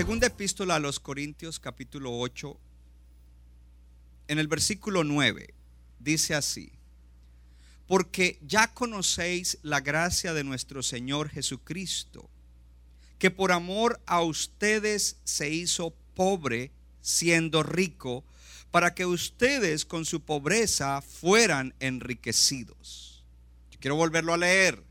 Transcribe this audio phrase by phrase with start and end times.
[0.00, 2.56] Segunda epístola a los Corintios capítulo 8,
[4.28, 5.52] en el versículo 9,
[5.98, 6.72] dice así,
[7.86, 12.30] porque ya conocéis la gracia de nuestro Señor Jesucristo,
[13.18, 16.70] que por amor a ustedes se hizo pobre
[17.02, 18.24] siendo rico,
[18.70, 23.24] para que ustedes con su pobreza fueran enriquecidos.
[23.70, 24.82] Yo quiero volverlo a leer.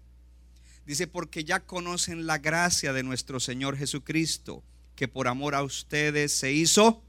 [0.86, 4.64] Dice, porque ya conocen la gracia de nuestro Señor Jesucristo,
[4.96, 7.04] que por amor a ustedes se hizo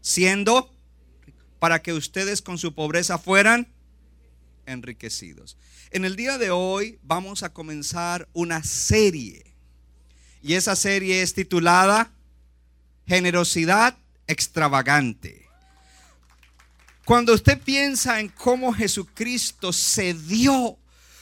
[0.00, 0.74] siendo
[1.58, 3.72] para que ustedes con su pobreza fueran
[4.66, 5.56] enriquecidos.
[5.90, 9.54] En el día de hoy vamos a comenzar una serie
[10.42, 12.12] y esa serie es titulada
[13.06, 15.45] Generosidad extravagante.
[17.06, 20.76] Cuando usted piensa en cómo Jesucristo se dio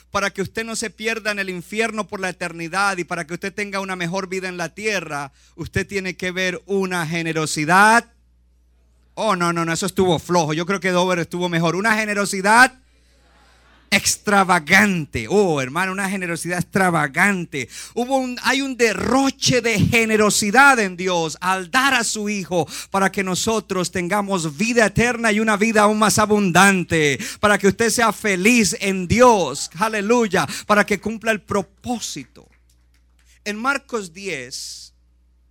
[0.09, 3.35] para que usted no se pierda en el infierno por la eternidad y para que
[3.35, 8.11] usted tenga una mejor vida en la tierra, usted tiene que ver una generosidad.
[9.13, 10.53] Oh, no, no, no, eso estuvo flojo.
[10.53, 11.75] Yo creo que Dover estuvo mejor.
[11.75, 12.79] Una generosidad
[13.91, 15.27] extravagante.
[15.29, 17.69] Oh, hermano, una generosidad extravagante.
[17.93, 23.11] Hubo un, hay un derroche de generosidad en Dios al dar a su Hijo para
[23.11, 27.19] que nosotros tengamos vida eterna y una vida aún más abundante.
[27.39, 29.69] Para que usted sea feliz en Dios.
[29.77, 30.47] Aleluya.
[30.65, 32.47] Para que cumpla el propósito.
[33.43, 34.84] En Marcos 10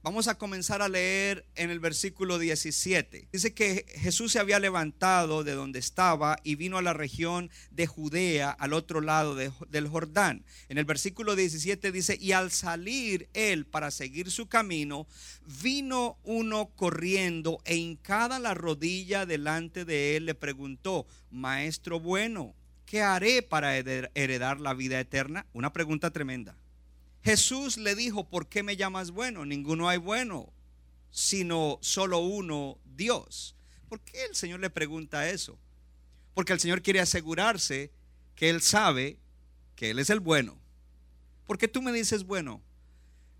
[0.05, 3.29] Vamos a comenzar a leer en el versículo 17.
[3.33, 7.87] Dice que Jesús se había levantado de donde estaba y vino a la región de
[7.87, 10.45] Judea, al otro lado del Jordán.
[10.69, 15.07] En el versículo 17 dice, y al salir él para seguir su camino,
[15.63, 22.55] vino uno corriendo e hincada la rodilla delante de él le preguntó, Maestro bueno,
[22.85, 25.47] ¿qué haré para heredar la vida eterna?
[25.55, 26.59] Una pregunta tremenda.
[27.25, 29.47] Jesús le dijo, ¿por qué me llamas bueno?
[29.47, 30.53] Ninguno hay bueno,
[31.11, 33.57] sino solo uno, Dios.
[33.89, 35.59] ¿Por qué el Señor le pregunta eso?
[36.35, 37.91] Porque el Señor quiere asegurarse
[38.37, 39.19] que Él sabe
[39.75, 40.59] que Él es el bueno.
[41.47, 42.61] ¿Por qué tú me dices bueno?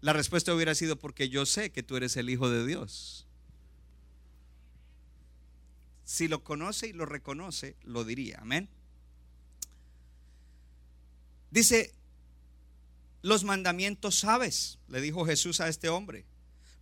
[0.01, 3.27] La respuesta hubiera sido porque yo sé que tú eres el Hijo de Dios.
[6.05, 8.39] Si lo conoce y lo reconoce, lo diría.
[8.41, 8.69] Amén.
[11.51, 11.93] Dice,
[13.25, 16.27] los mandamientos sabes, le dijo Jesús a este hombre.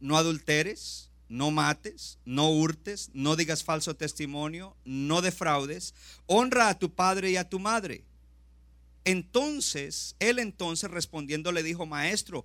[0.00, 5.94] No adulteres, no mates, no hurtes, no digas falso testimonio, no defraudes,
[6.26, 8.02] honra a tu padre y a tu madre.
[9.04, 12.44] Entonces, él entonces respondiendo le dijo, maestro,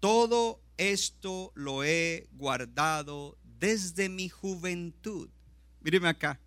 [0.00, 5.28] todo esto lo he guardado desde mi juventud.
[5.82, 6.40] Míreme acá.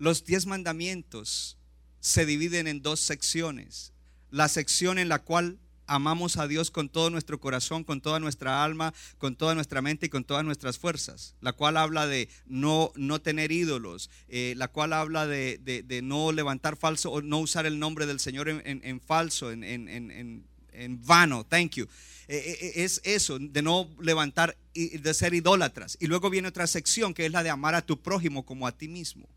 [0.00, 1.56] Los diez mandamientos
[2.00, 3.91] se dividen en dos secciones
[4.32, 8.64] la sección en la cual amamos a Dios con todo nuestro corazón, con toda nuestra
[8.64, 12.92] alma, con toda nuestra mente y con todas nuestras fuerzas, la cual habla de no,
[12.96, 17.78] no tener ídolos, eh, la cual habla de, no levantar falso o no usar el
[17.78, 20.44] nombre del Señor en, falso, en,
[21.04, 21.86] vano, thank you.
[22.28, 25.98] Eh, eh, es eso, de no levantar, de ser idólatras.
[26.00, 28.72] Y luego viene otra sección que es la de amar a tu prójimo como a
[28.72, 29.28] ti mismo.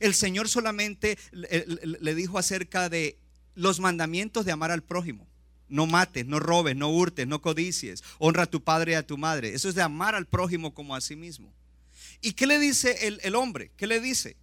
[0.00, 3.16] El Señor solamente le dijo acerca de
[3.54, 5.26] los mandamientos de amar al prójimo.
[5.68, 8.02] No mates, no robes, no hurtes, no codicies.
[8.18, 9.54] Honra a tu padre y a tu madre.
[9.54, 11.52] Eso es de amar al prójimo como a sí mismo.
[12.20, 13.70] ¿Y qué le dice el, el hombre?
[13.76, 14.36] ¿Qué le dice?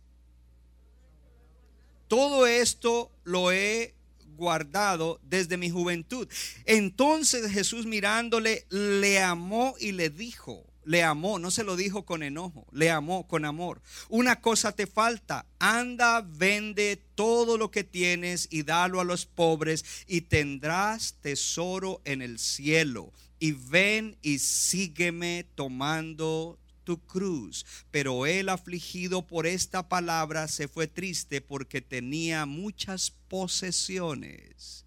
[2.07, 3.94] Todo esto lo he
[4.35, 6.27] guardado desde mi juventud.
[6.65, 12.24] Entonces Jesús mirándole, le amó y le dijo, le amó, no se lo dijo con
[12.24, 13.80] enojo, le amó con amor.
[14.07, 19.86] Una cosa te falta, anda, vende todo lo que tienes y dalo a los pobres
[20.07, 23.13] y tendrás tesoro en el cielo.
[23.38, 27.68] Y ven y sígueme tomando tu cruz.
[27.91, 34.86] Pero él afligido por esta palabra se fue triste porque tenía muchas posesiones.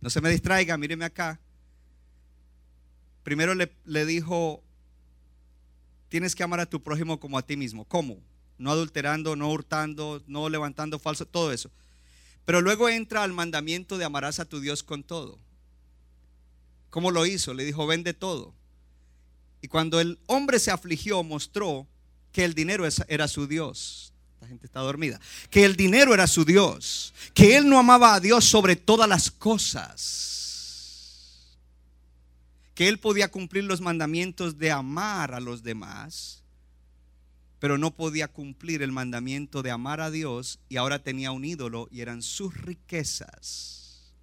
[0.00, 1.38] No se me distraiga, míreme acá.
[3.22, 4.64] Primero le, le dijo
[6.10, 7.86] tienes que amar a tu prójimo como a ti mismo.
[7.86, 8.20] ¿Cómo?
[8.60, 11.70] no adulterando, no hurtando, no levantando falso, todo eso.
[12.44, 15.38] Pero luego entra al mandamiento de amarás a tu Dios con todo.
[16.90, 17.54] ¿Cómo lo hizo?
[17.54, 18.54] Le dijo, vende todo.
[19.62, 21.86] Y cuando el hombre se afligió, mostró
[22.32, 24.12] que el dinero era su Dios.
[24.40, 25.20] La gente está dormida.
[25.48, 27.14] Que el dinero era su Dios.
[27.32, 30.39] Que él no amaba a Dios sobre todas las cosas.
[32.80, 36.42] Que él podía cumplir los mandamientos de amar a los demás.
[37.58, 40.60] Pero no podía cumplir el mandamiento de amar a Dios.
[40.70, 44.14] Y ahora tenía un ídolo y eran sus riquezas.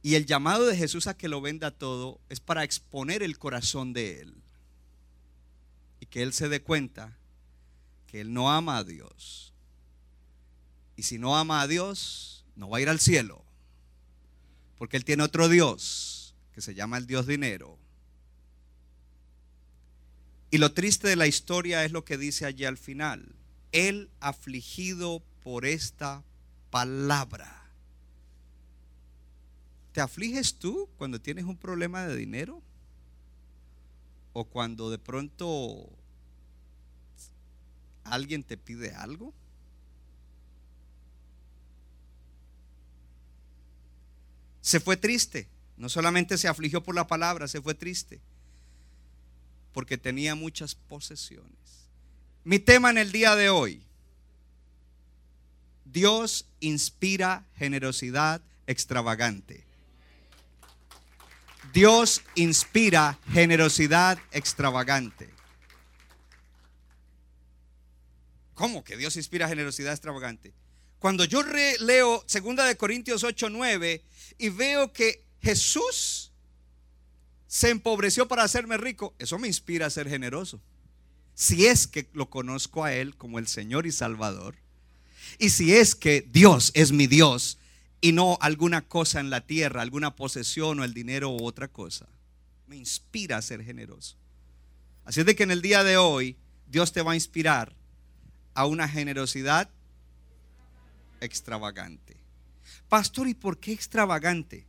[0.00, 3.92] Y el llamado de Jesús a que lo venda todo es para exponer el corazón
[3.92, 4.34] de él.
[6.00, 7.18] Y que él se dé cuenta
[8.06, 9.52] que él no ama a Dios.
[10.96, 13.44] Y si no ama a Dios, no va a ir al cielo.
[14.78, 16.15] Porque él tiene otro Dios
[16.56, 17.76] que se llama el Dios dinero.
[20.50, 23.36] Y lo triste de la historia es lo que dice allí al final.
[23.72, 26.24] Él afligido por esta
[26.70, 27.70] palabra.
[29.92, 32.62] ¿Te afliges tú cuando tienes un problema de dinero?
[34.32, 35.90] ¿O cuando de pronto
[38.02, 39.34] alguien te pide algo?
[44.62, 45.50] Se fue triste.
[45.76, 48.20] No solamente se afligió por la palabra, se fue triste.
[49.72, 51.52] Porque tenía muchas posesiones.
[52.44, 53.82] Mi tema en el día de hoy.
[55.84, 59.64] Dios inspira generosidad extravagante.
[61.72, 65.28] Dios inspira generosidad extravagante.
[68.54, 70.54] ¿Cómo que Dios inspira generosidad extravagante?
[70.98, 74.02] Cuando yo leo 2 de Corintios 8, 9
[74.38, 76.32] y veo que Jesús
[77.46, 80.60] se empobreció para hacerme rico, eso me inspira a ser generoso.
[81.36, 84.56] Si es que lo conozco a Él como el Señor y Salvador,
[85.38, 87.58] y si es que Dios es mi Dios,
[88.00, 92.08] y no alguna cosa en la tierra, alguna posesión o el dinero u otra cosa.
[92.66, 94.16] Me inspira a ser generoso.
[95.04, 97.72] Así es de que en el día de hoy Dios te va a inspirar
[98.52, 99.70] a una generosidad
[101.20, 102.16] extravagante.
[102.88, 104.66] Pastor, ¿y por qué extravagante?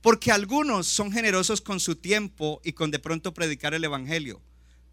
[0.00, 4.40] Porque algunos son generosos con su tiempo y con de pronto predicar el Evangelio.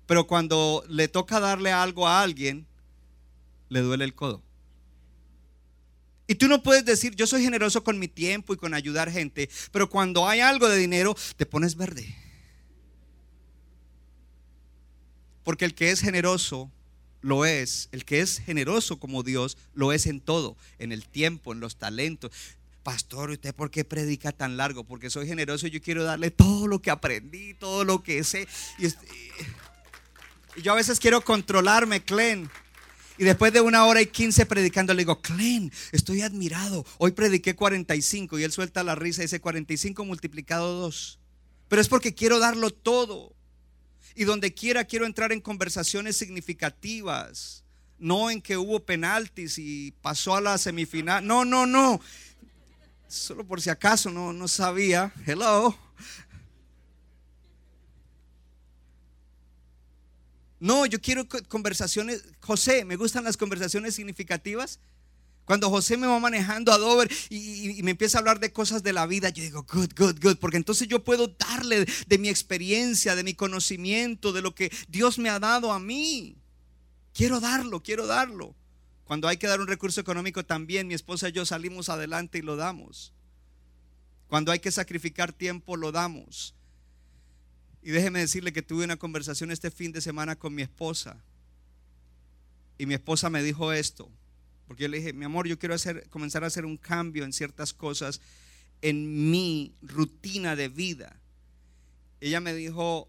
[0.05, 2.65] Pero cuando le toca darle algo a alguien,
[3.69, 4.43] le duele el codo.
[6.27, 9.49] Y tú no puedes decir, yo soy generoso con mi tiempo y con ayudar gente,
[9.71, 12.15] pero cuando hay algo de dinero, te pones verde.
[15.43, 16.71] Porque el que es generoso
[17.21, 21.53] lo es, el que es generoso como Dios lo es en todo, en el tiempo,
[21.53, 22.31] en los talentos.
[22.85, 24.83] Pastor, ¿usted por qué predica tan largo?
[24.83, 28.47] Porque soy generoso y yo quiero darle todo lo que aprendí, todo lo que sé.
[28.77, 28.89] Y,
[30.61, 32.47] yo a veces quiero controlarme, Clen.
[33.17, 36.85] Y después de una hora y quince predicando, le digo, Clen, estoy admirado.
[36.99, 41.19] Hoy prediqué 45 y él suelta la risa y dice 45 multiplicado 2.
[41.67, 43.33] Pero es porque quiero darlo todo.
[44.13, 47.63] Y donde quiera quiero entrar en conversaciones significativas.
[47.97, 51.25] No en que hubo penaltis y pasó a la semifinal.
[51.25, 51.99] No, no, no.
[53.15, 55.13] Solo por si acaso no, no sabía.
[55.25, 55.75] Hello.
[60.59, 62.23] No, yo quiero conversaciones.
[62.41, 64.79] José, me gustan las conversaciones significativas.
[65.45, 68.93] Cuando José me va manejando a Dover y, me empieza a hablar de cosas de
[68.93, 73.15] la vida, yo digo, good, good, good, porque entonces yo puedo darle de mi experiencia,
[73.15, 76.35] de mi conocimiento, de lo que Dios me ha dado a mí.
[77.13, 78.55] Quiero darlo, quiero darlo.
[79.05, 82.41] Cuando hay que dar un recurso económico también, mi esposa y yo salimos adelante y
[82.41, 83.13] lo damos.
[84.27, 86.55] Cuando hay que sacrificar tiempo, lo damos.
[87.83, 91.23] Y déjeme decirle que tuve una conversación este fin de semana con mi esposa.
[92.79, 94.09] Y mi esposa me dijo esto.
[94.67, 97.31] Porque yo le dije, mi amor, yo quiero hacer, comenzar a hacer un cambio en
[97.31, 98.19] ciertas cosas
[98.81, 101.15] en mi rutina de vida.
[102.21, 103.07] Ella me dijo,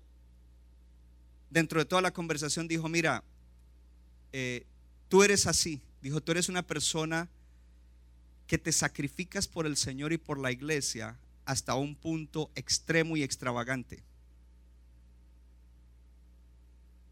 [1.48, 3.24] dentro de toda la conversación, dijo, mira,
[4.32, 4.66] eh,
[5.08, 5.80] tú eres así.
[6.02, 7.28] Dijo, tú eres una persona
[8.46, 13.22] que te sacrificas por el Señor y por la iglesia hasta un punto extremo y
[13.22, 14.02] extravagante.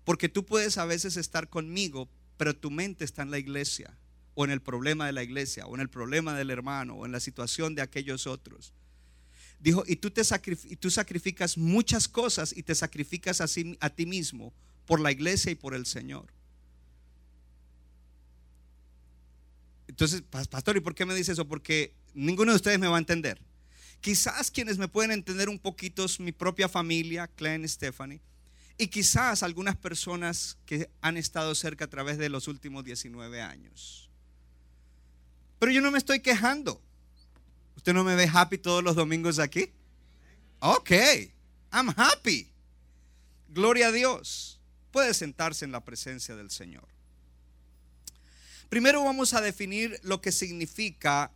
[0.04, 3.96] Porque tú puedes a veces estar conmigo, pero tu mente está en la iglesia,
[4.34, 7.12] o en el problema de la iglesia, o en el problema del hermano, o en
[7.12, 8.74] la situación de aquellos otros.
[9.60, 10.22] Dijo, y tú, te
[10.78, 13.46] tú sacrificas muchas cosas y te sacrificas a,
[13.80, 14.52] a ti mismo
[14.84, 16.34] por la iglesia y por el Señor.
[19.88, 21.47] Entonces, pastor, ¿y por qué me dice eso?
[21.47, 23.41] Porque ninguno de ustedes me va a entender.
[24.00, 28.21] Quizás quienes me pueden entender un poquito es mi propia familia, Clan Stephanie
[28.76, 34.11] y quizás algunas personas que han estado cerca a través de los últimos 19 años.
[35.59, 36.81] Pero yo no me estoy quejando.
[37.76, 39.73] ¿Usted no me ve happy todos los domingos aquí?
[40.59, 40.91] Ok,
[41.73, 42.50] I'm happy.
[43.49, 44.61] Gloria a Dios.
[44.91, 46.87] Puede sentarse en la presencia del Señor.
[48.75, 51.31] Primero vamos a definir lo que significa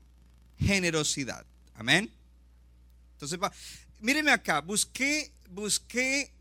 [0.59, 1.47] generosidad.
[1.77, 2.11] Amén.
[3.13, 3.39] Entonces,
[4.01, 6.33] míreme acá, busqué, busqué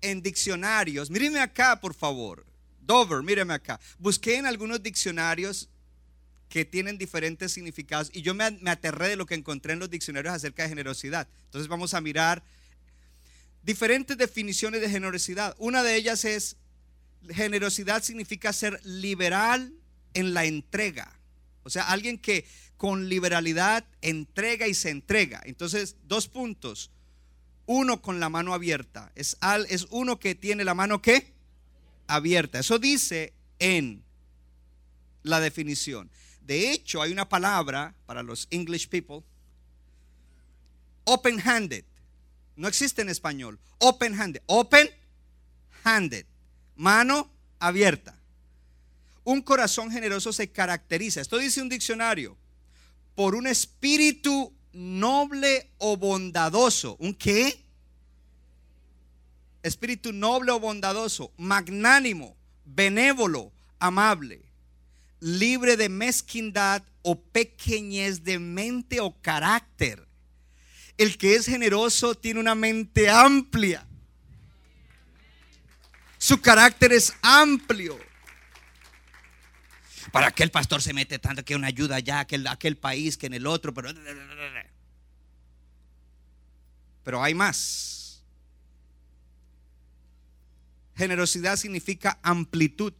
[0.00, 2.46] en diccionarios, míreme acá, por favor.
[2.80, 3.78] Dover, míreme acá.
[3.98, 5.68] Busqué en algunos diccionarios
[6.48, 9.90] que tienen diferentes significados y yo me, me aterré de lo que encontré en los
[9.90, 11.28] diccionarios acerca de generosidad.
[11.44, 12.42] Entonces vamos a mirar
[13.62, 15.54] diferentes definiciones de generosidad.
[15.58, 16.56] Una de ellas es,
[17.28, 19.70] generosidad significa ser liberal
[20.16, 21.12] en la entrega.
[21.62, 22.46] O sea, alguien que
[22.76, 25.42] con liberalidad entrega y se entrega.
[25.44, 26.90] Entonces, dos puntos.
[27.66, 29.12] Uno con la mano abierta.
[29.14, 31.34] Es, al, es uno que tiene la mano ¿qué?
[32.06, 32.60] Abierta.
[32.60, 34.02] Eso dice en
[35.22, 36.10] la definición.
[36.40, 39.22] De hecho, hay una palabra para los English people.
[41.04, 41.84] Open-handed.
[42.54, 43.58] No existe en español.
[43.78, 44.42] Open-handed.
[44.46, 46.24] Open-handed.
[46.76, 48.15] Mano abierta.
[49.26, 52.38] Un corazón generoso se caracteriza, esto dice un diccionario,
[53.16, 56.96] por un espíritu noble o bondadoso.
[57.00, 57.64] ¿Un qué?
[59.64, 64.42] Espíritu noble o bondadoso, magnánimo, benévolo, amable,
[65.18, 70.06] libre de mezquindad o pequeñez de mente o carácter.
[70.98, 73.84] El que es generoso tiene una mente amplia.
[76.16, 78.05] Su carácter es amplio.
[80.12, 83.26] ¿Para qué el pastor se mete tanto que una ayuda allá, aquel, aquel país, que
[83.26, 83.74] en el otro?
[83.74, 83.90] Pero,
[87.02, 88.22] pero hay más.
[90.96, 92.92] Generosidad significa amplitud.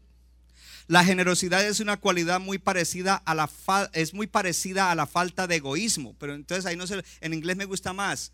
[0.89, 3.51] La generosidad es una cualidad muy parecida a la
[3.93, 7.57] es muy parecida a la falta de egoísmo, pero entonces ahí no sé, en inglés
[7.57, 8.33] me gusta más.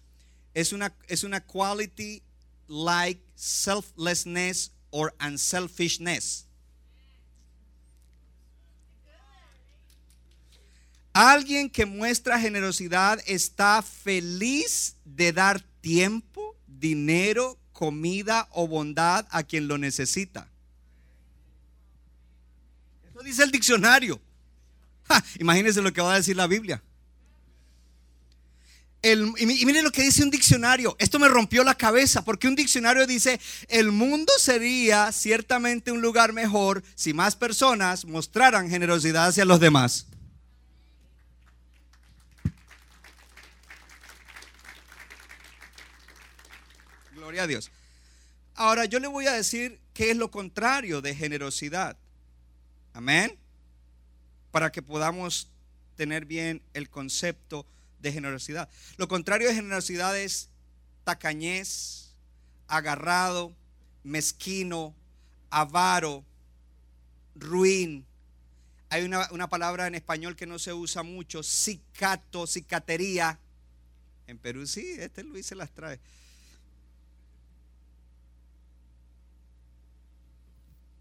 [0.53, 2.23] Es una es una quality
[2.69, 6.47] like selflessness or unselfishness.
[11.13, 19.69] Alguien que muestra generosidad está feliz de dar tiempo, dinero, comida o bondad a quien
[19.69, 20.49] lo necesita.
[23.11, 24.21] Eso dice el diccionario.
[25.39, 26.83] imagínense lo que va a decir la Biblia.
[29.03, 30.97] y miren lo que dice un diccionario.
[30.99, 33.39] Esto me rompió la cabeza porque un diccionario dice,
[33.69, 40.07] el mundo sería ciertamente un lugar mejor si más personas mostraran generosidad hacia los demás.
[47.33, 47.71] Gloria a Dios.
[48.57, 51.97] Ahora yo le voy a decir qué es lo contrario de generosidad.
[52.93, 53.39] Amén.
[54.51, 55.49] Para que podamos
[55.97, 57.65] tener bien el concepto
[58.01, 58.69] de generosidad.
[58.99, 60.51] Lo contrario de generosidad es
[61.05, 62.11] tacañez,
[62.69, 63.57] agarrado,
[64.05, 64.95] mezquino,
[65.49, 66.27] avaro,
[67.35, 68.05] ruin.
[68.91, 73.41] Hay una, una, palabra en español que no se usa mucho, cicato, cicatería.
[74.27, 75.99] En Perú sí, este Luis se las trae.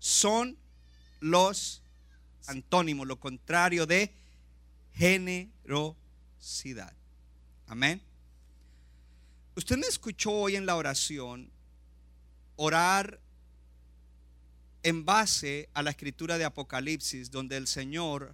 [0.02, 0.58] Son
[1.20, 1.84] los
[2.48, 4.12] antónimos, lo contrario de
[4.96, 6.92] generosidad.
[7.68, 8.02] Amén.
[9.56, 11.52] Usted me escuchó hoy en la oración
[12.56, 13.20] orar
[14.82, 18.34] en base a la escritura de Apocalipsis, donde el Señor,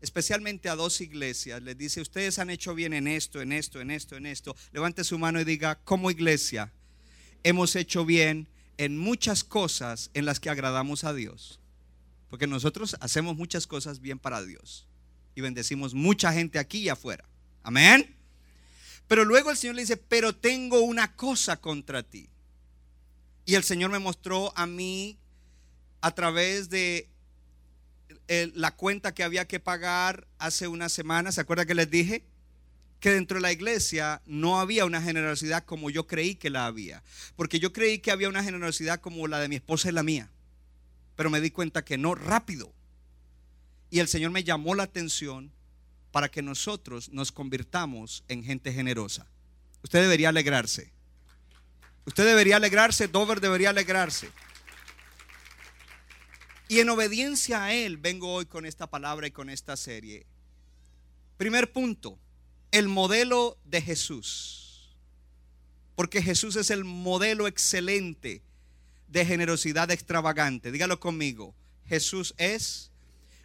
[0.00, 3.92] especialmente a dos iglesias, les dice, ustedes han hecho bien en esto, en esto, en
[3.92, 4.56] esto, en esto.
[4.72, 6.72] Levante su mano y diga, como iglesia,
[7.44, 8.48] hemos hecho bien
[8.78, 11.60] en muchas cosas en las que agradamos a Dios.
[12.28, 14.86] Porque nosotros hacemos muchas cosas bien para Dios.
[15.34, 17.24] Y bendecimos mucha gente aquí y afuera.
[17.62, 18.16] Amén.
[19.08, 22.28] Pero luego el Señor le dice, pero tengo una cosa contra ti.
[23.44, 25.18] Y el Señor me mostró a mí
[26.00, 27.08] a través de
[28.28, 31.30] eh, la cuenta que había que pagar hace una semana.
[31.30, 32.24] ¿Se acuerda que les dije?
[33.00, 37.02] Que dentro de la iglesia no había una generosidad como yo creí que la había.
[37.36, 40.30] Porque yo creí que había una generosidad como la de mi esposa y la mía.
[41.14, 42.72] Pero me di cuenta que no, rápido.
[43.90, 45.52] Y el Señor me llamó la atención
[46.10, 49.26] para que nosotros nos convirtamos en gente generosa.
[49.82, 50.92] Usted debería alegrarse.
[52.06, 54.30] Usted debería alegrarse, Dover debería alegrarse.
[56.68, 60.26] Y en obediencia a Él vengo hoy con esta palabra y con esta serie.
[61.36, 62.18] Primer punto,
[62.76, 64.90] el modelo de Jesús.
[65.94, 68.42] Porque Jesús es el modelo excelente
[69.08, 70.70] de generosidad extravagante.
[70.70, 71.54] Dígalo conmigo.
[71.86, 72.90] Jesús es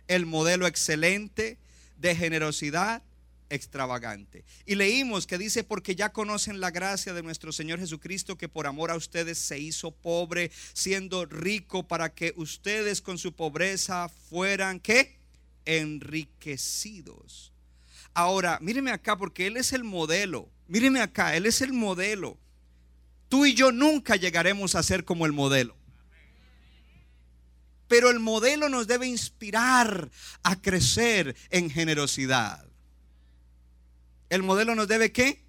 [0.10, 1.58] el modelo excelente
[1.96, 3.04] de generosidad
[3.50, 4.44] extravagante.
[4.66, 8.68] Y leímos que dice, porque ya conocen la gracia de nuestro Señor Jesucristo, que por
[8.68, 14.82] amor a ustedes se hizo pobre, siendo rico, para que ustedes con su pobreza fueran,
[14.82, 15.16] ¿qué?
[15.64, 17.52] Enriquecidos.
[18.13, 20.50] Ahora, míreme acá, porque Él es el modelo.
[20.68, 22.38] Míreme acá, Él es el modelo.
[23.30, 25.75] Tú y yo nunca llegaremos a ser como el modelo.
[27.88, 30.10] Pero el modelo nos debe inspirar
[30.44, 32.65] a crecer en generosidad.
[34.30, 35.44] El modelo nos debe qué?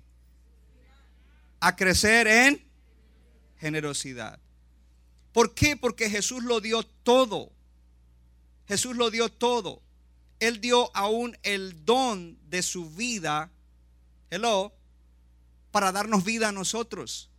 [1.61, 2.64] A crecer en
[3.59, 4.40] generosidad.
[5.33, 5.76] ¿Por qué?
[5.76, 7.52] Porque Jesús lo dio todo.
[8.66, 9.83] Jesús lo dio todo.
[10.43, 13.53] Él dio aún el don de su vida,
[14.29, 14.75] hello,
[15.71, 17.31] para darnos vida a nosotros.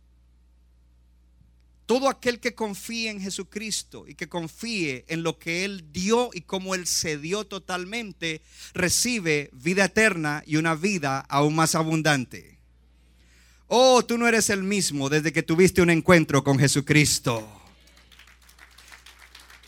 [1.84, 6.40] Todo aquel que confíe en Jesucristo y que confíe en lo que Él dio y
[6.40, 8.40] cómo Él se dio totalmente,
[8.72, 12.58] recibe vida eterna y una vida aún más abundante.
[13.66, 17.46] Oh, tú no eres el mismo desde que tuviste un encuentro con Jesucristo.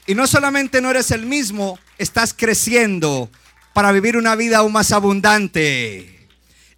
[0.06, 3.30] Y no solamente no eres el mismo, estás creciendo
[3.72, 6.28] para vivir una vida aún más abundante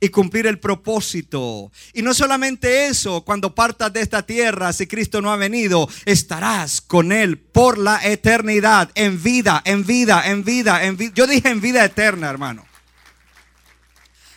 [0.00, 1.72] y cumplir el propósito.
[1.92, 6.80] Y no solamente eso, cuando partas de esta tierra, si Cristo no ha venido, estarás
[6.80, 11.12] con Él por la eternidad, en vida, en vida, en vida, en vida.
[11.14, 12.66] Yo dije en vida eterna, hermano.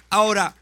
[0.09, 0.55] Ahora,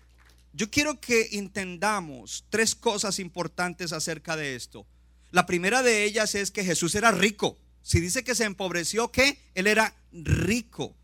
[0.54, 4.86] yo quiero que entendamos tres cosas importantes acerca de esto.
[5.32, 7.58] La primera de ellas es que Jesús era rico.
[7.82, 9.40] Si dice que se empobreció, ¿qué?
[9.56, 10.96] Él era rico.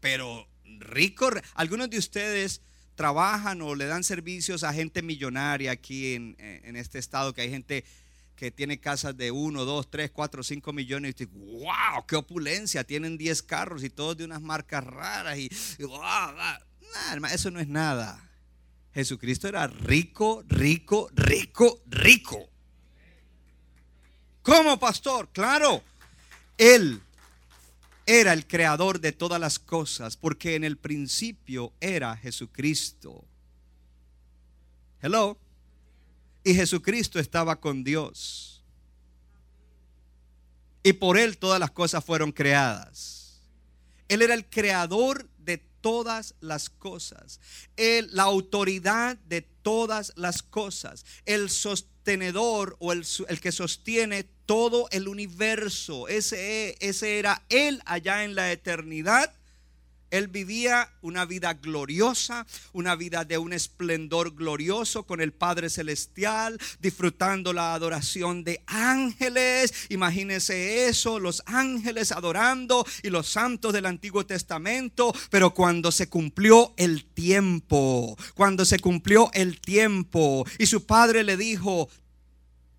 [0.00, 2.60] Pero rico, algunos de ustedes
[2.94, 7.84] trabajan o le dan servicios a gente millonaria aquí en, este estado, que hay gente
[8.36, 13.16] que tiene casas de 1, 2, 3, 4, 5 millones y wow, qué opulencia, tienen
[13.16, 15.48] 10 carros y todos de unas marcas raras y,
[17.32, 18.28] eso no es nada.
[18.92, 22.50] Jesucristo era rico, rico, rico, rico.
[24.42, 25.30] ¿Cómo, pastor?
[25.32, 25.82] Claro,
[26.62, 27.00] él
[28.06, 33.24] era el creador de todas las cosas, porque en el principio era Jesucristo.
[35.00, 35.36] Hello.
[36.44, 38.62] Y Jesucristo estaba con Dios.
[40.84, 43.40] Y por Él todas las cosas fueron creadas.
[44.08, 45.28] Él era el creador
[45.82, 47.40] todas las cosas.
[47.76, 51.04] Él, la autoridad de todas las cosas.
[51.26, 56.08] El sostenedor o el, el que sostiene todo el universo.
[56.08, 59.34] Ese, ese era Él allá en la eternidad.
[60.12, 66.60] Él vivía una vida gloriosa, una vida de un esplendor glorioso con el Padre Celestial,
[66.80, 69.72] disfrutando la adoración de ángeles.
[69.88, 75.14] Imagínese eso, los ángeles adorando y los santos del Antiguo Testamento.
[75.30, 81.38] Pero cuando se cumplió el tiempo, cuando se cumplió el tiempo y su Padre le
[81.38, 81.88] dijo,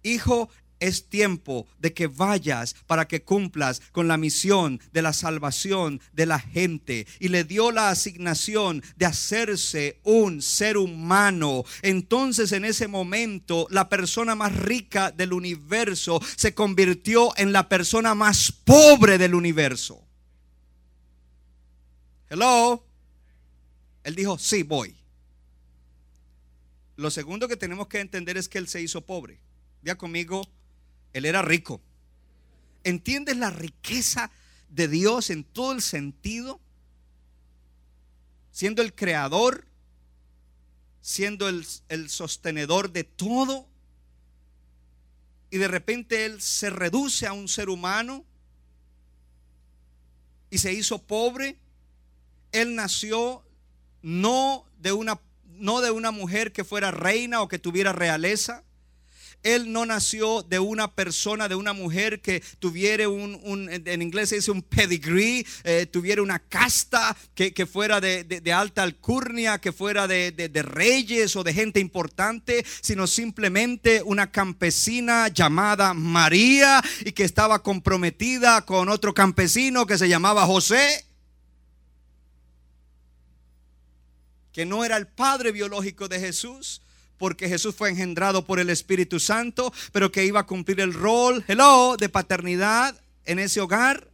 [0.04, 0.50] Hijo,
[0.84, 6.26] es tiempo de que vayas para que cumplas con la misión de la salvación de
[6.26, 7.08] la gente.
[7.20, 11.64] Y le dio la asignación de hacerse un ser humano.
[11.82, 18.14] Entonces en ese momento la persona más rica del universo se convirtió en la persona
[18.14, 20.04] más pobre del universo.
[22.30, 22.86] Hello.
[24.04, 24.96] Él dijo, sí, voy.
[26.98, 29.40] Lo segundo que tenemos que entender es que él se hizo pobre.
[29.82, 30.48] Vea conmigo
[31.14, 31.82] él era rico.
[32.84, 34.32] ¿Entiendes la riqueza
[34.70, 36.60] de Dios en todo el sentido?
[38.52, 39.66] Siendo el creador,
[41.02, 43.68] siendo el, sostenedor de todo.
[45.50, 48.26] Y de repente Él se reduce a un ser humano
[50.50, 51.60] y se hizo pobre.
[52.52, 53.44] Él nació
[54.02, 58.64] no de una, no de una mujer que fuera reina o que tuviera realeza
[59.44, 64.36] él no nació de una persona, de una mujer que tuviera un, en inglés se
[64.36, 70.32] dice un pedigree, eh, tuviera una casta que, fuera de, alta alcurnia, que fuera de,
[70.32, 77.62] de reyes o de gente importante, sino simplemente una campesina llamada María y que estaba
[77.62, 81.06] comprometida con otro campesino que se llamaba José.
[84.54, 86.82] que no era el padre biológico de Jesús,
[87.24, 91.42] porque Jesús fue engendrado por el Espíritu Santo, pero que iba a cumplir el rol,
[91.48, 94.10] hello, de paternidad en ese hogar.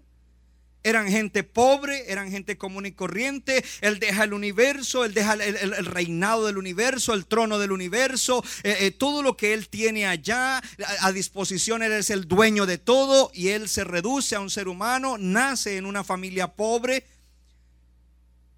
[0.84, 3.65] Eran gente pobre, eran gente común y corriente.
[3.82, 8.78] Él deja el universo, él deja el, reinado del universo, el trono del universo, eh,
[8.82, 10.62] eh, todo lo que él tiene allá
[11.00, 11.82] a disposición.
[11.82, 15.78] Él es el dueño de todo y él se reduce a un ser humano, nace
[15.78, 17.08] en una familia pobre.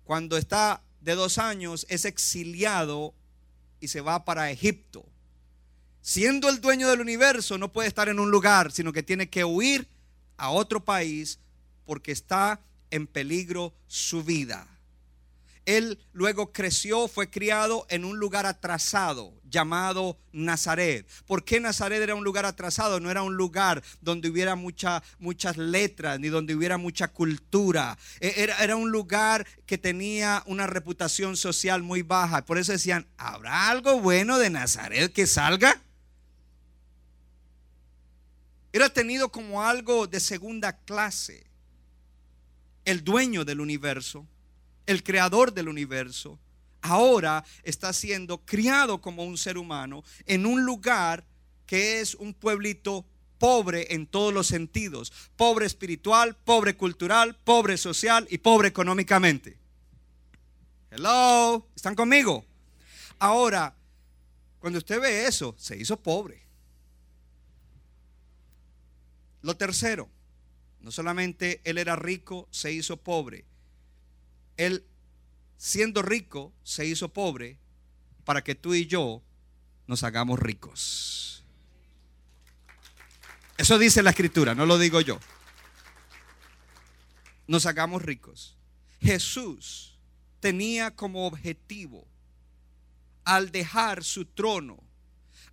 [0.03, 3.13] Cuando está de dos años, es exiliado
[3.81, 5.05] y se va para Egipto.
[6.01, 9.43] Siendo el dueño del universo, no puede estar en un lugar, sino que tiene que
[9.43, 9.87] huir
[10.37, 11.39] a otro país
[11.85, 14.67] porque está en peligro su vida.
[15.65, 21.07] Él luego creció, fue criado en un lugar atrasado llamado Nazaret.
[21.27, 22.99] ¿Por qué Nazaret era un lugar atrasado?
[22.99, 27.97] No era un lugar donde hubiera mucha- muchas letras ni donde hubiera mucha cultura.
[28.19, 32.43] E- Era, era un lugar que tenía una reputación social muy baja.
[32.45, 35.79] Por eso decían, ¿habrá algo bueno de Nazaret que salga?
[38.73, 41.45] Era tenido como algo de segunda clase.
[42.85, 44.25] El dueño del universo,
[44.91, 46.39] el creador del universo,
[46.81, 51.25] ahora está siendo criado como un ser humano en un lugar
[51.65, 53.05] que es un pueblito
[53.37, 55.11] pobre en todos los sentidos.
[55.35, 59.57] Pobre espiritual, pobre cultural, pobre social y pobre económicamente.
[60.91, 62.45] Hello, ¿están conmigo?
[63.17, 63.73] Ahora,
[64.59, 66.43] cuando usted ve eso, se hizo pobre.
[69.41, 70.07] Lo tercero,
[70.81, 73.45] no solamente él era rico, se hizo pobre.
[74.61, 74.85] Él,
[75.57, 77.57] siendo rico, se hizo pobre
[78.25, 79.23] para que tú y yo
[79.87, 81.43] nos hagamos ricos.
[83.57, 85.19] Eso dice la escritura, no lo digo yo.
[87.47, 88.55] Nos hagamos ricos.
[89.01, 89.97] Jesús
[90.39, 92.07] tenía como objetivo,
[93.23, 94.77] al dejar su trono,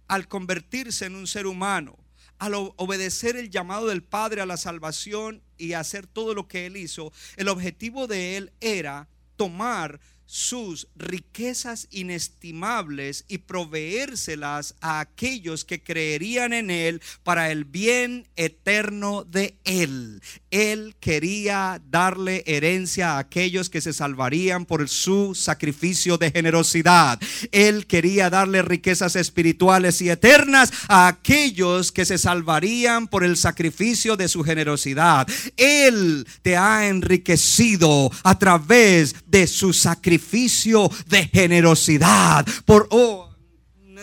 [0.07, 1.99] al convertirse en un ser humano,
[2.38, 6.77] al obedecer el llamado del Padre a la salvación y hacer todo lo que él
[6.77, 15.82] hizo, el objetivo de él era tomar sus riquezas inestimables y proveérselas a aquellos que
[15.82, 20.20] creerían en Él para el bien eterno de Él.
[20.50, 27.18] Él quería darle herencia a aquellos que se salvarían por su sacrificio de generosidad.
[27.50, 34.14] Él quería darle riquezas espirituales y eternas a aquellos que se salvarían por el sacrificio
[34.14, 35.26] de su generosidad.
[35.56, 42.46] Él te ha enriquecido a través de su sacrificio de generosidad.
[42.64, 43.28] Por oh,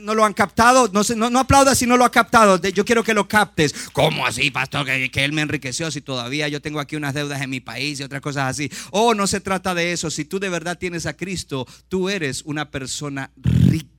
[0.02, 2.62] no lo han captado, no, no, no aplaudas si no lo ha captado.
[2.62, 3.74] Yo quiero que lo captes.
[3.94, 4.86] ¿Cómo así, pastor?
[4.86, 8.00] Que, que él me enriqueció si todavía yo tengo aquí unas deudas en mi país
[8.00, 8.70] y otras cosas así.
[8.92, 10.10] Oh, no se trata de eso.
[10.12, 13.95] Si tú de verdad tienes a Cristo, tú eres una persona rica.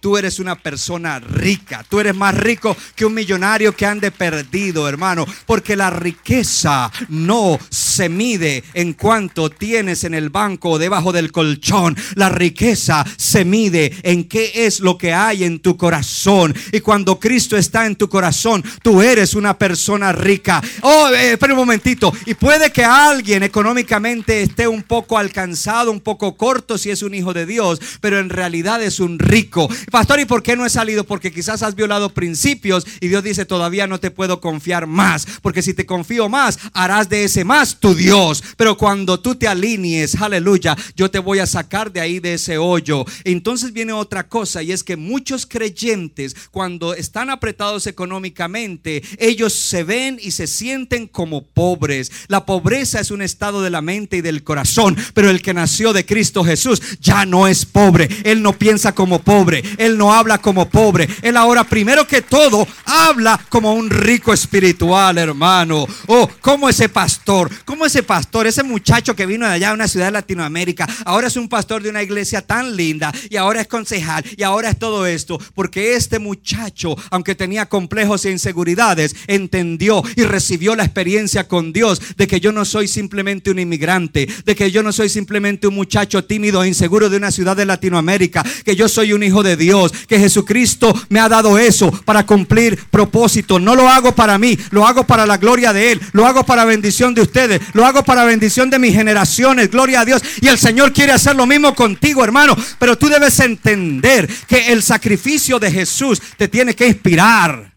[0.00, 1.84] Tú eres una persona rica.
[1.88, 5.26] Tú eres más rico que un millonario que ande perdido, hermano.
[5.46, 11.32] Porque la riqueza no se mide en cuanto tienes en el banco o debajo del
[11.32, 11.96] colchón.
[12.14, 16.54] La riqueza se mide en qué es lo que hay en tu corazón.
[16.72, 20.62] Y cuando Cristo está en tu corazón, tú eres una persona rica.
[20.82, 22.12] Oh, eh, espera un momentito.
[22.26, 27.14] Y puede que alguien económicamente esté un poco alcanzado, un poco corto si es un
[27.14, 29.68] hijo de Dios, pero en realidad es un rico.
[29.92, 31.04] Pastor, ¿y por qué no he salido?
[31.04, 35.62] Porque quizás has violado principios y Dios dice, todavía no te puedo confiar más, porque
[35.62, 38.42] si te confío más, harás de ese más tu Dios.
[38.56, 42.58] Pero cuando tú te alinees, aleluya, yo te voy a sacar de ahí de ese
[42.58, 43.04] hoyo.
[43.24, 49.84] Entonces viene otra cosa y es que muchos creyentes cuando están apretados económicamente, ellos se
[49.84, 52.10] ven y se sienten como pobres.
[52.28, 55.92] La pobreza es un estado de la mente y del corazón, pero el que nació
[55.92, 58.08] de Cristo Jesús ya no es pobre.
[58.24, 61.08] Él no piensa como pobre, él no habla como pobre.
[61.22, 65.86] Él ahora primero que todo habla como un rico espiritual, hermano.
[66.06, 69.88] Oh, como ese pastor, como ese pastor, ese muchacho que vino de allá a una
[69.88, 73.66] ciudad de Latinoamérica, ahora es un pastor de una iglesia tan linda y ahora es
[73.66, 80.02] concejal y ahora es todo esto, porque este muchacho, aunque tenía complejos e inseguridades, entendió
[80.16, 84.56] y recibió la experiencia con Dios de que yo no soy simplemente un inmigrante, de
[84.56, 88.44] que yo no soy simplemente un muchacho tímido e inseguro de una ciudad de Latinoamérica,
[88.64, 92.78] que yo soy un hijo de Dios, que Jesucristo me ha dado eso para cumplir
[92.90, 93.58] propósito.
[93.58, 96.64] No lo hago para mí, lo hago para la gloria de Él, lo hago para
[96.64, 100.22] bendición de ustedes, lo hago para bendición de mis generaciones, gloria a Dios.
[100.40, 104.82] Y el Señor quiere hacer lo mismo contigo, hermano, pero tú debes entender que el
[104.82, 107.74] sacrificio de Jesús te tiene que inspirar.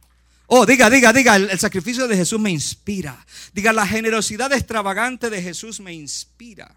[0.47, 3.25] Oh, diga, diga, diga, el, el sacrificio de Jesús me inspira.
[3.53, 6.75] Diga, la generosidad extravagante de Jesús me inspira.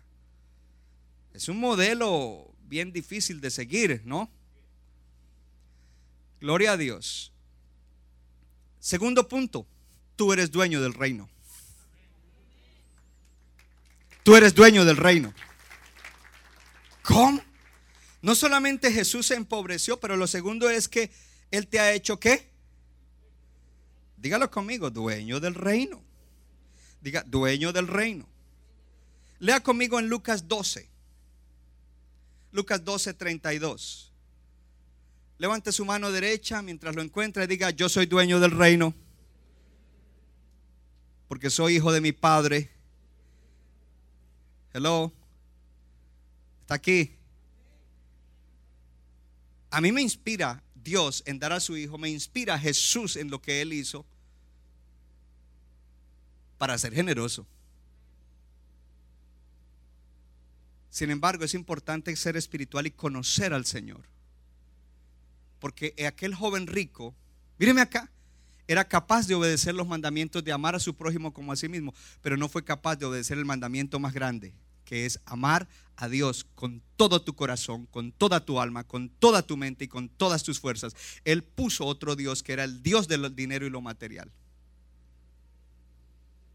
[1.33, 4.31] Es un modelo bien difícil de seguir, ¿no?
[6.45, 7.33] Gloria a Dios.
[8.79, 9.67] Segundo punto,
[10.15, 11.31] tú eres dueño del reino.
[14.23, 15.33] Tú eres dueño del reino.
[17.01, 17.43] ¿Cómo?
[18.21, 21.11] No solamente Jesús se empobreció, pero lo segundo es que
[21.51, 22.51] Él te ha hecho qué?
[24.19, 26.03] Dígalo conmigo, dueño del reino.
[27.01, 28.29] Diga, dueño del reino.
[29.39, 30.91] Lea conmigo en Lucas 12.
[32.53, 34.14] Lucas 12, 32.
[35.45, 38.95] Levante su mano derecha mientras lo encuentra y diga, yo soy dueño del reino.
[41.29, 42.71] Porque soy hijo de mi padre.
[44.73, 45.13] Hello.
[46.63, 47.15] Está aquí.
[49.69, 53.43] A mí me inspira Dios en dar a su hijo, me inspira Jesús en lo
[53.43, 54.07] que él hizo
[56.57, 57.47] para ser generoso.
[60.89, 64.14] Sin embargo, es importante ser espiritual y conocer al Señor.
[65.65, 67.15] Porque aquel joven rico,
[67.59, 68.11] míreme acá,
[68.69, 71.95] era capaz de obedecer los mandamientos de amar a su prójimo como a sí mismo,
[72.21, 74.53] pero no fue capaz de obedecer el mandamiento más grande,
[74.85, 79.41] que es amar a Dios con todo tu corazón, con toda tu alma, con toda
[79.41, 80.95] tu mente y con todas tus fuerzas.
[81.25, 84.31] Él puso otro Dios que era el Dios del dinero y lo material.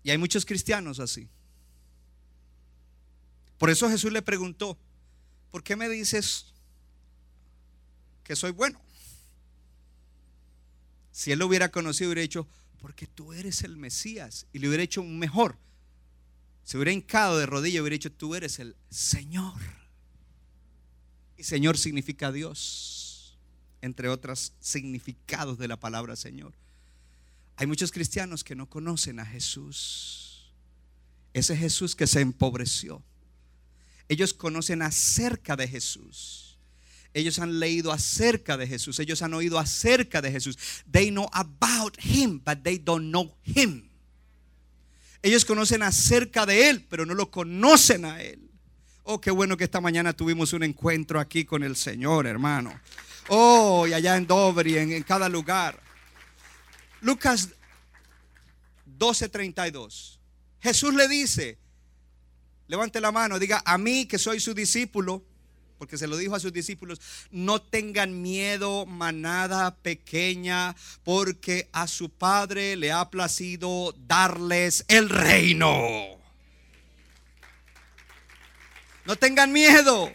[0.03, 1.27] Y hay muchos cristianos así.
[3.57, 4.77] Por eso Jesús le preguntó,
[5.49, 6.53] ¿por qué me dices
[8.23, 8.79] que soy bueno?
[11.19, 12.47] Si él lo hubiera conocido, hubiera dicho,
[12.79, 14.47] porque tú eres el Mesías.
[14.53, 15.57] Y le hubiera hecho un mejor.
[16.63, 19.59] Se hubiera hincado de rodillas, hubiera dicho, tú eres el Señor.
[21.35, 23.37] Y Señor significa Dios,
[23.81, 26.53] entre otros significados de la palabra Señor.
[27.57, 30.53] Hay muchos cristianos que no conocen a Jesús.
[31.33, 33.03] Ese Jesús que se empobreció.
[34.07, 36.48] Ellos conocen acerca de Jesús.
[37.13, 38.99] Ellos han leído acerca de Jesús.
[38.99, 40.57] Ellos han oído acerca de Jesús.
[40.91, 43.89] They know about him, but they don't know him.
[45.21, 48.49] Ellos conocen acerca de él, pero no lo conocen a él.
[49.03, 52.79] Oh, qué bueno que esta mañana tuvimos un encuentro aquí con el Señor, hermano.
[53.27, 55.79] Oh, y allá en Dover y en, en cada lugar.
[57.01, 57.49] Lucas
[58.97, 60.19] 12:32.
[60.61, 61.57] Jesús le dice,
[62.67, 65.23] levante la mano, diga, a mí que soy su discípulo,
[65.79, 66.99] porque se lo dijo a sus discípulos,
[67.31, 75.73] no tengan miedo, manada pequeña, porque a su Padre le ha placido darles el reino.
[79.05, 80.11] No tengan miedo,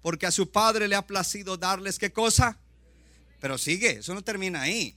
[0.00, 2.56] porque a su Padre le ha placido darles qué cosa.
[3.40, 4.96] Pero sigue, eso no termina ahí.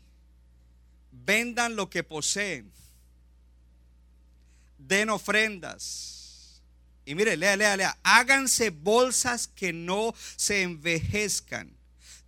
[1.12, 2.72] Vendan lo que poseen.
[4.78, 6.17] Den ofrendas.
[7.08, 7.98] Y mire, lea, lea, lea.
[8.04, 11.72] Háganse bolsas que no se envejezcan.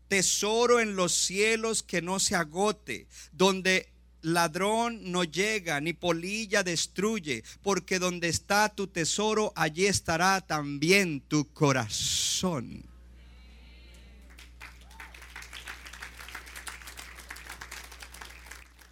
[0.07, 3.05] Tesoro en los cielos que no se agote.
[3.33, 3.89] Donde
[4.21, 7.43] ladrón no llega, ni polilla destruye.
[7.61, 12.85] Porque donde está tu tesoro, allí estará también tu corazón.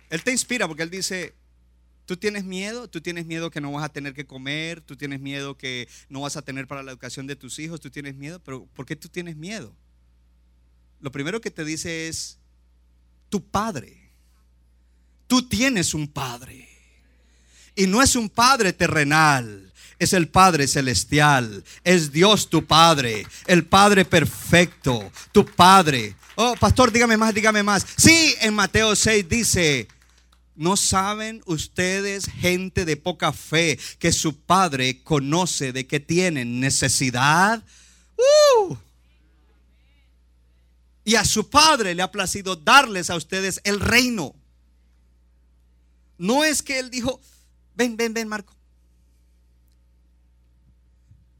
[0.10, 1.34] Él te inspira porque Él dice,
[2.08, 5.20] tú tienes miedo, tú tienes miedo que no vas a tener que comer, tú tienes
[5.20, 8.40] miedo que no vas a tener para la educación de tus hijos, tú tienes miedo,
[8.40, 9.76] pero ¿por qué tú tienes miedo?
[11.02, 12.40] Lo primero que te dice es,
[13.30, 14.10] tu padre,
[15.28, 16.70] tú tienes un padre.
[17.76, 23.66] Y no es un padre terrenal, es el Padre celestial, es Dios tu Padre, el
[23.66, 26.16] Padre perfecto, tu Padre.
[26.36, 27.86] Oh, pastor, dígame más, dígame más.
[27.98, 29.88] Sí, en Mateo 6 dice,
[30.58, 37.64] ¿No saben ustedes, gente de poca fe, que su Padre conoce de que tienen necesidad?
[38.18, 38.76] ¡Uh!
[41.06, 44.34] Y a su Padre le ha placido darles a ustedes el reino.
[46.18, 47.22] No es que Él dijo,
[47.76, 48.56] ven, ven, ven, Marco.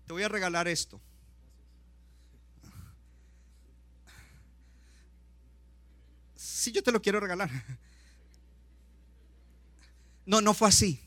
[0.06, 1.02] Te voy a regalar esto.
[6.36, 7.50] Si yo te lo quiero regalar.
[10.28, 11.00] No, no fue así.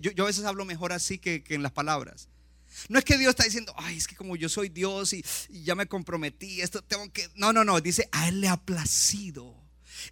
[0.00, 2.28] yo, a veces hablo mejor así que, en las palabras.
[2.88, 5.74] No es que Dios está diciendo, ay, es que como yo soy Dios y, ya
[5.74, 7.28] me comprometí, esto tengo que.
[7.34, 7.78] No, no, no.
[7.82, 9.54] Dice, a Él le ha placido.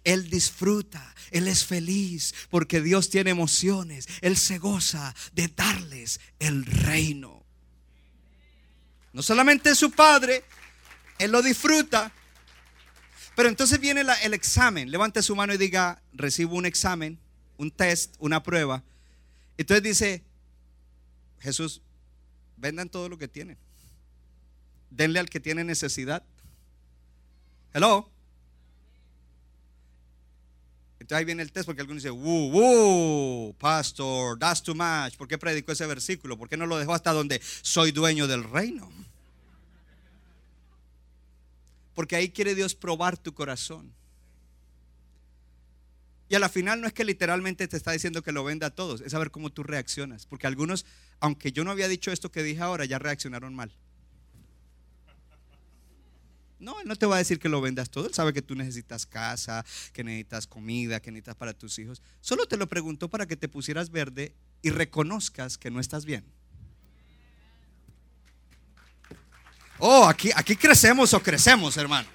[0.03, 4.07] Él disfruta, Él es feliz porque Dios tiene emociones.
[4.21, 7.43] Él se goza de darles el reino.
[9.11, 10.45] No solamente su Padre,
[11.17, 12.13] Él lo disfruta.
[13.35, 14.91] Pero entonces viene el examen.
[14.91, 17.19] Levante su mano y diga, recibo un examen
[17.61, 18.83] un test, una prueba.
[19.55, 20.23] Entonces dice,
[21.39, 21.81] Jesús,
[22.57, 23.55] vendan todo lo que tienen.
[24.89, 26.23] Denle al que tiene necesidad.
[27.71, 28.09] Hello.
[30.99, 35.15] Entonces ahí viene el test porque algunos dicen, ¡Woo, woo, pastor, that's too much.
[35.15, 36.39] ¿Por qué predicó ese versículo?
[36.39, 38.89] ¿Por qué no lo dejó hasta donde soy dueño del reino?
[41.93, 43.93] Porque ahí quiere Dios probar tu corazón.
[46.31, 48.69] Y a la final no es que literalmente te está diciendo que lo venda a
[48.69, 50.25] todos, es saber cómo tú reaccionas.
[50.25, 50.85] Porque algunos,
[51.19, 53.69] aunque yo no había dicho esto que dije ahora, ya reaccionaron mal.
[56.57, 58.07] No, él no te va a decir que lo vendas todo.
[58.07, 62.01] Él sabe que tú necesitas casa, que necesitas comida, que necesitas para tus hijos.
[62.21, 66.23] Solo te lo preguntó para que te pusieras verde y reconozcas que no estás bien.
[69.79, 72.07] Oh, aquí, aquí crecemos o crecemos, hermano.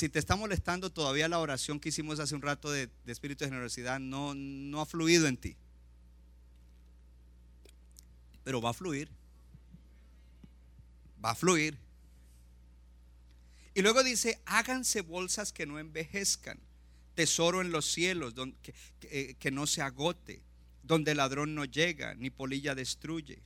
[0.00, 3.50] Si te está molestando todavía la oración que hicimos hace un rato de, espíritu de
[3.50, 5.58] generosidad, no, no ha fluido en ti.
[8.42, 9.10] Pero va a fluir.
[11.22, 11.76] Va a fluir.
[13.74, 16.58] Y luego dice, háganse bolsas que no envejezcan,
[17.14, 18.32] tesoro en los cielos,
[18.62, 20.40] que, que, que no se agote,
[20.82, 23.42] donde el ladrón no llega, ni polilla destruye.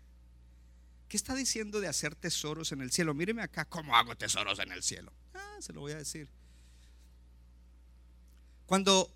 [1.08, 3.12] ¿Qué está diciendo de hacer tesoros en el cielo?
[3.12, 5.12] Míreme acá, ¿cómo hago tesoros en el cielo?
[5.34, 6.28] Ah, se lo voy a decir.
[8.66, 9.10] Cuando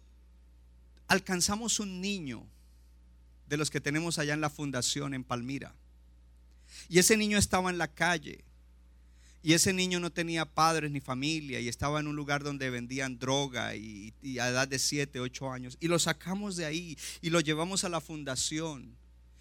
[1.07, 2.47] alcanzamos un niño
[3.49, 5.75] de los que tenemos allá en la fundación en Palmira,
[6.89, 8.45] y ese niño estaba en la calle,
[9.43, 13.19] y ese niño no tenía padres ni familia y estaba en un lugar donde vendían
[13.19, 15.79] droga y, y, a edad de 7, 8 años.
[15.81, 18.97] Y lo sacamos de ahí y lo llevamos a la fundación.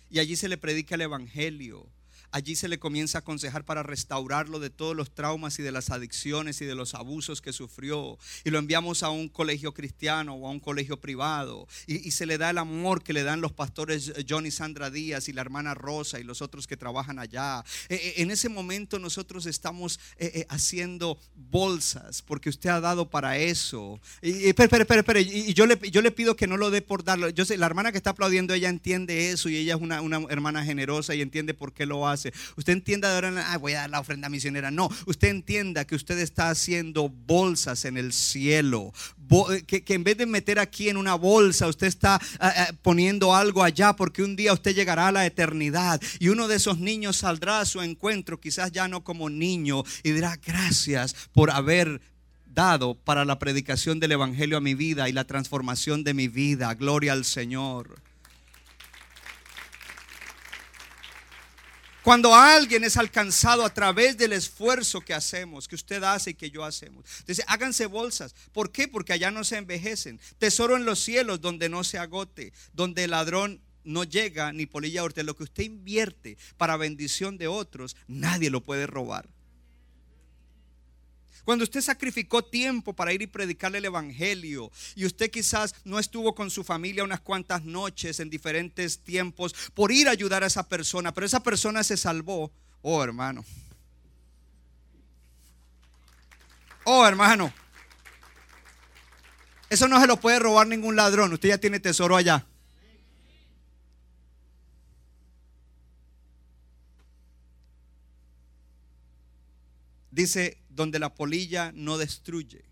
[0.10, 1.90] Y allí se le predica el Evangelio.
[2.32, 5.90] Allí se le comienza a aconsejar para restaurarlo de todos los traumas y de las
[5.90, 8.18] adicciones y de los abusos que sufrió.
[8.44, 11.68] Y lo enviamos a un colegio cristiano o a un colegio privado.
[11.86, 14.90] Y, y, se le da el amor que le dan los pastores John y Sandra
[14.90, 17.64] Díaz y la hermana Rosa y los otros que trabajan allá.
[17.90, 24.00] Eh, en ese momento nosotros estamos eh, haciendo bolsas porque usted ha dado para eso.
[24.22, 25.20] Y, espera, espera, espera.
[25.20, 27.30] Y, yo, le, yo le pido que no lo dé por darlo.
[27.30, 30.22] Yo sé, la hermana que está aplaudiendo, ella entiende eso y ella es una, una
[30.30, 32.17] hermana generosa y entiende por qué lo hace.
[32.56, 34.72] Usted entienda ahora, ah, voy a dar la ofrenda misionera.
[34.72, 38.94] No, usted entienda que usted está haciendo bolsas en el cielo.
[39.68, 43.62] Que, que en vez de meter aquí en una bolsa, usted está uh, poniendo algo
[43.62, 47.60] allá porque un día usted llegará a la eternidad y uno de esos niños saldrá
[47.60, 52.00] a su encuentro, quizás ya no como niño, y dirá gracias por haber
[52.58, 56.74] dado para la predicación del Evangelio a mi vida y la transformación de mi vida.
[56.74, 58.02] Gloria al Señor.
[62.08, 66.50] Cuando alguien es alcanzado a través del esfuerzo que hacemos, que usted hace y que
[66.50, 67.04] yo hacemos.
[67.28, 68.34] Dice, háganse bolsas.
[68.54, 68.88] ¿Por qué?
[68.88, 70.18] Porque allá no se envejecen.
[70.38, 75.04] Tesoro en los cielos donde no se agote, donde el ladrón no llega ni polilla
[75.04, 75.22] orte.
[75.24, 79.28] Lo que usted invierte para bendición de otros, nadie lo puede robar.
[81.48, 86.36] Cuando usted sacrificó tiempo para ir y predicarle el Evangelio y usted quizás no estuvo
[86.36, 90.68] con su familia unas cuantas noches en diferentes tiempos por ir a ayudar a esa
[90.68, 92.52] persona, pero esa persona se salvó.
[92.82, 93.46] Oh, hermano.
[96.84, 97.54] Oh, hermano.
[99.70, 101.32] Eso no se lo puede robar ningún ladrón.
[101.32, 102.46] Usted ya tiene tesoro allá.
[110.18, 112.66] Dice donde la polilla no destruye.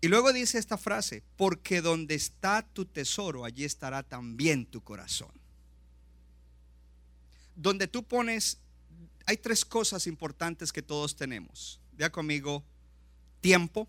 [0.00, 5.32] Y luego dice esta frase, porque donde está tu tesoro, allí estará también tu corazón.
[7.54, 8.56] Donde tú pones,
[9.26, 11.78] hay tres cosas importantes que todos tenemos.
[11.92, 12.64] Vea conmigo,
[13.42, 13.86] tiempo,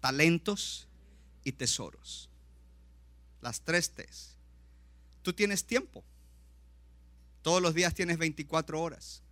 [0.00, 0.86] talentos
[1.42, 2.30] y tesoros.
[3.40, 4.36] Las tres T's.
[5.22, 6.04] Tú tienes tiempo.
[7.42, 9.24] Todos los días tienes 24 horas.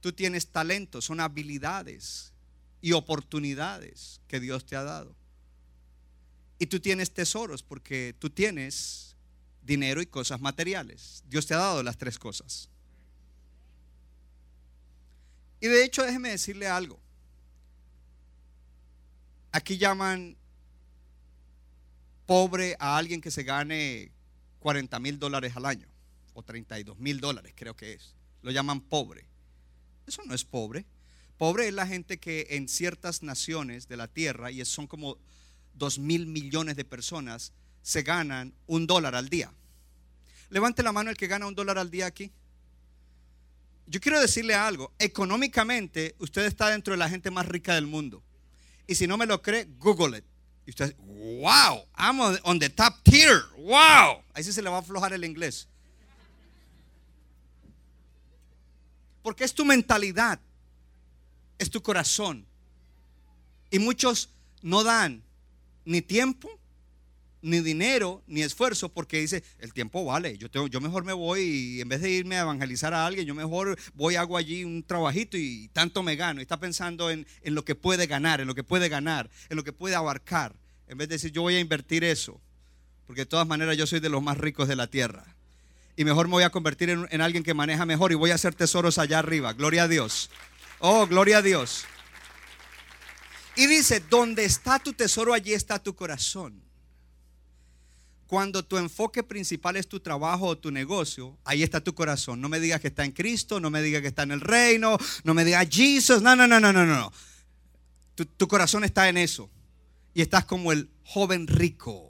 [0.00, 2.32] Tú tienes talentos, son habilidades
[2.80, 5.14] y oportunidades que Dios te ha dado.
[6.58, 9.16] Y tú tienes tesoros porque tú tienes
[9.62, 11.22] dinero y cosas materiales.
[11.28, 12.68] Dios te ha dado las tres cosas.
[15.60, 16.98] Y de hecho, déjeme decirle algo.
[19.52, 20.36] Aquí llaman
[22.26, 24.12] pobre a alguien que se gane
[24.60, 25.88] 40 mil dólares al año,
[26.32, 28.14] o 32 mil dólares creo que es.
[28.42, 29.29] Lo llaman pobre.
[30.10, 30.86] Eso no es pobre.
[31.38, 35.18] Pobre es la gente que en ciertas naciones de la tierra, y son como
[35.72, 39.54] dos mil millones de personas, se ganan un dólar al día.
[40.48, 42.32] Levante la mano el que gana un dólar al día aquí.
[43.86, 44.92] Yo quiero decirle algo.
[44.98, 48.20] Económicamente, usted está dentro de la gente más rica del mundo.
[48.88, 50.24] Y si no me lo cree, Google it.
[50.66, 53.42] Y usted, wow, I'm on the top tier.
[53.56, 54.24] Wow.
[54.34, 55.68] Ahí sí se le va a aflojar el inglés.
[59.22, 60.40] Porque es tu mentalidad,
[61.58, 62.46] es tu corazón.
[63.70, 64.30] Y muchos
[64.62, 65.22] no dan
[65.84, 66.50] ni tiempo,
[67.42, 71.40] ni dinero, ni esfuerzo, porque dice, el tiempo vale, yo, tengo, yo mejor me voy
[71.40, 74.82] y en vez de irme a evangelizar a alguien, yo mejor voy, hago allí un
[74.82, 76.40] trabajito y tanto me gano.
[76.40, 79.56] Y está pensando en, en lo que puede ganar, en lo que puede ganar, en
[79.56, 80.54] lo que puede abarcar,
[80.86, 82.40] en vez de decir, yo voy a invertir eso,
[83.06, 85.36] porque de todas maneras yo soy de los más ricos de la tierra.
[86.00, 88.36] Y mejor me voy a convertir en, en alguien que maneja mejor y voy a
[88.36, 89.52] hacer tesoros allá arriba.
[89.52, 90.30] Gloria a Dios.
[90.78, 91.84] Oh, gloria a Dios.
[93.54, 96.62] Y dice, donde está tu tesoro, allí está tu corazón.
[98.26, 102.40] Cuando tu enfoque principal es tu trabajo o tu negocio, ahí está tu corazón.
[102.40, 104.96] No me digas que está en Cristo, no me digas que está en el reino,
[105.24, 106.22] no me digas Jesús.
[106.22, 107.12] No, no, no, no, no, no.
[108.14, 109.50] Tu, tu corazón está en eso.
[110.14, 112.09] Y estás como el joven rico.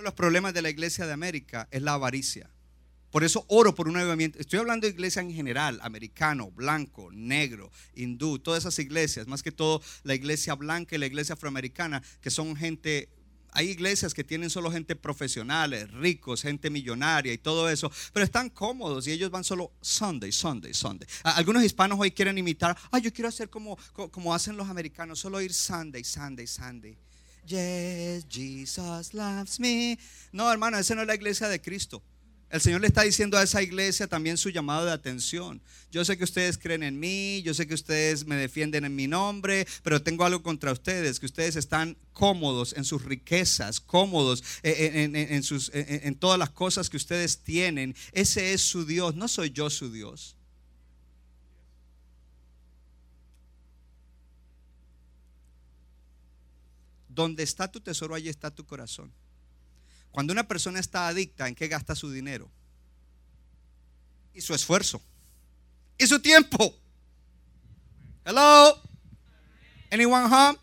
[0.00, 2.48] De los problemas de la iglesia de América es la avaricia.
[3.10, 4.38] Por eso oro por un avivamiento.
[4.38, 9.52] Estoy hablando de iglesia en general, americano, blanco, negro, hindú, todas esas iglesias, más que
[9.52, 13.10] todo la iglesia blanca y la iglesia afroamericana, que son gente
[13.52, 18.48] hay iglesias que tienen solo gente profesionales, ricos, gente millonaria y todo eso, pero están
[18.48, 21.06] cómodos y ellos van solo Sunday, Sunday, Sunday.
[21.24, 25.42] Algunos hispanos hoy quieren imitar, ah, yo quiero hacer como, como hacen los americanos, solo
[25.42, 26.96] ir Sunday, Sunday, Sunday.
[27.46, 29.98] Yes, Jesus loves me.
[30.32, 32.02] No, hermano, esa no es la iglesia de Cristo.
[32.50, 35.62] El Señor le está diciendo a esa iglesia también su llamado de atención.
[35.92, 39.06] Yo sé que ustedes creen en mí, yo sé que ustedes me defienden en mi
[39.06, 45.42] nombre, pero tengo algo contra ustedes, que ustedes están cómodos en sus riquezas, cómodos en,
[45.44, 47.94] sus, en todas las cosas que ustedes tienen.
[48.10, 50.36] Ese es su Dios, no soy yo su Dios.
[57.20, 59.12] Donde está tu tesoro, allí está tu corazón.
[60.10, 62.50] Cuando una persona está adicta, ¿en qué gasta su dinero?
[64.32, 65.02] Y su esfuerzo.
[65.98, 66.74] Y su tiempo.
[68.24, 68.82] Hello.
[69.90, 70.58] Anyone home?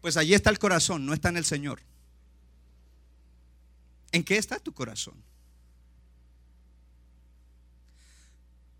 [0.00, 1.80] Pues allí está el corazón, no está en el Señor.
[4.10, 5.14] ¿En qué está tu corazón?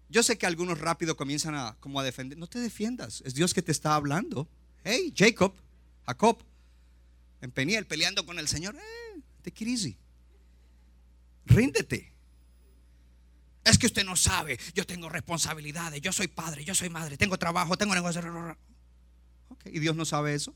[0.09, 2.37] Yo sé que algunos rápido comienzan a como a defender.
[2.37, 4.49] No te defiendas, es Dios que te está hablando.
[4.83, 5.55] Hey, Jacob,
[6.07, 6.43] Jacob,
[7.41, 8.77] en Peniel peleando con el Señor.
[8.77, 9.97] Eh, te easy.
[11.45, 12.13] Ríndete.
[13.65, 14.59] Es que usted no sabe.
[14.75, 16.01] Yo tengo responsabilidades.
[16.01, 16.65] Yo soy padre.
[16.65, 17.17] Yo soy madre.
[17.17, 17.77] Tengo trabajo.
[17.77, 18.23] Tengo negocio.
[19.65, 20.55] ¿Y Dios no sabe eso?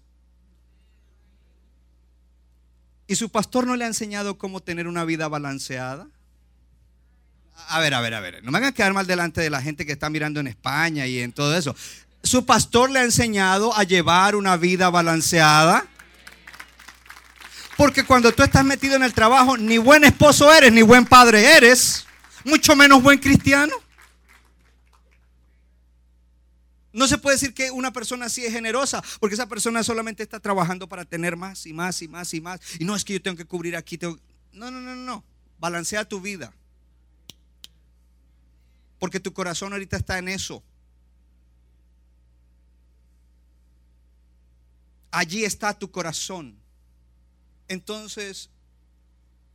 [3.06, 6.08] ¿Y su pastor no le ha enseñado cómo tener una vida balanceada?
[7.68, 8.42] A ver, a ver, a ver.
[8.42, 11.20] No me hagan quedar mal delante de la gente que está mirando en España y
[11.20, 11.74] en todo eso.
[12.26, 15.86] ¿Su pastor le ha enseñado a llevar una vida balanceada?
[17.76, 21.56] Porque cuando tú estás metido en el trabajo, ni buen esposo eres, ni buen padre
[21.56, 22.04] eres,
[22.44, 23.74] mucho menos buen cristiano.
[26.92, 30.40] No se puede decir que una persona así es generosa, porque esa persona solamente está
[30.40, 32.60] trabajando para tener más y más y más y más.
[32.80, 33.98] Y no es que yo tengo que cubrir aquí.
[34.52, 35.22] No, no, no, no.
[35.58, 36.52] Balancea tu vida.
[38.98, 40.64] Porque tu corazón ahorita está en eso.
[45.16, 46.58] Allí está tu corazón.
[47.68, 48.50] Entonces,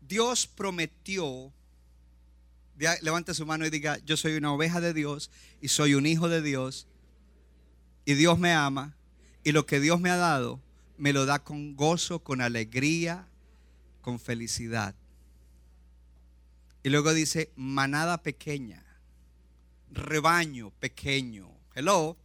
[0.01, 1.53] Dios prometió,
[3.03, 5.29] levante su mano y diga, yo soy una oveja de Dios
[5.61, 6.87] y soy un hijo de Dios
[8.05, 8.97] y Dios me ama
[9.43, 10.59] y lo que Dios me ha dado
[10.97, 13.27] me lo da con gozo, con alegría,
[14.01, 14.95] con felicidad.
[16.81, 18.83] Y luego dice, manada pequeña,
[19.91, 21.51] rebaño pequeño.
[21.75, 22.17] Hello.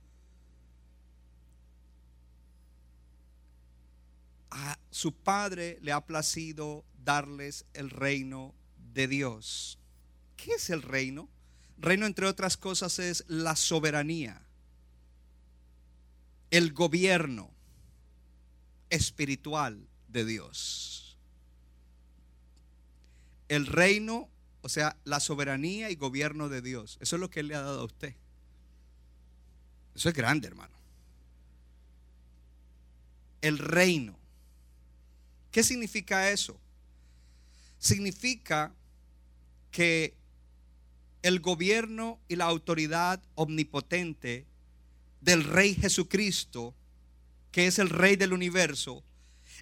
[4.57, 8.55] A su padre le ha placido darles el reino
[8.95, 9.79] de Dios.
[10.37, 11.29] ¿Qué es el reino?
[11.77, 14.41] Reino, entre otras cosas, es la soberanía,
[16.51, 17.51] el gobierno
[18.89, 21.19] espiritual de Dios.
[23.49, 24.31] El reino,
[24.63, 26.97] o sea, la soberanía y gobierno de Dios.
[27.03, 28.15] Eso es lo que Él le ha dado a usted.
[29.95, 30.75] Eso es grande, hermano.
[33.43, 34.19] El reino.
[35.57, 36.61] ¿Qué significa eso?
[37.79, 38.75] Significa
[39.71, 40.13] que
[41.23, 44.45] el gobierno y la autoridad omnipotente
[45.23, 46.75] del Rey Jesucristo,
[47.53, 49.03] que es el Rey del universo,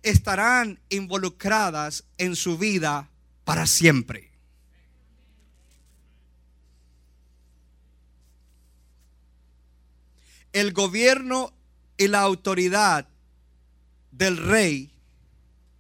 [0.02, 3.08] estarán involucradas en su vida
[3.44, 4.32] para siempre.
[10.52, 11.52] El gobierno
[11.96, 13.06] y la autoridad
[14.10, 14.93] del Rey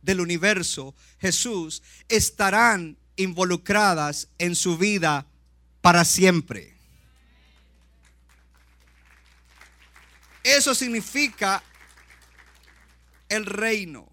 [0.04, 5.26] del universo, Jesús, estarán involucradas en su vida
[5.80, 6.74] para siempre.
[10.42, 11.62] Eso significa
[13.28, 14.08] el reino.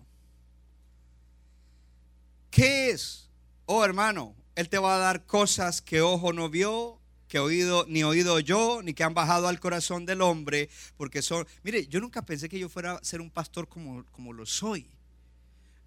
[2.50, 3.30] ¿Qué es?
[3.66, 8.04] Oh hermano, Él te va a dar cosas que ojo no vio, que oído, ni
[8.04, 12.26] oído yo, ni que han bajado al corazón del hombre, porque son, mire, yo nunca
[12.26, 14.90] pensé que yo fuera a ser un pastor como, como lo soy.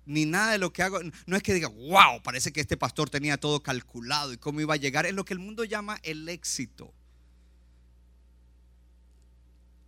[0.07, 3.09] Ni nada de lo que hago, no es que diga, wow, parece que este pastor
[3.09, 6.29] tenía todo calculado y cómo iba a llegar, es lo que el mundo llama el
[6.29, 6.93] éxito.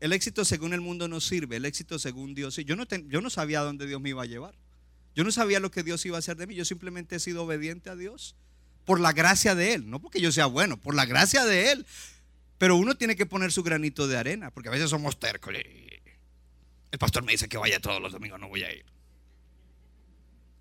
[0.01, 2.57] El éxito según el mundo no sirve, el éxito según Dios.
[2.57, 4.55] Yo no, yo no sabía dónde Dios me iba a llevar.
[5.14, 6.55] Yo no sabía lo que Dios iba a hacer de mí.
[6.55, 8.37] Yo simplemente he sido obediente a Dios
[8.85, 9.89] por la gracia de Él.
[9.89, 11.87] No porque yo sea bueno, por la gracia de Él.
[12.59, 15.55] Pero uno tiene que poner su granito de arena, porque a veces somos tercos.
[15.55, 18.85] El pastor me dice que vaya todos los domingos, no voy a ir.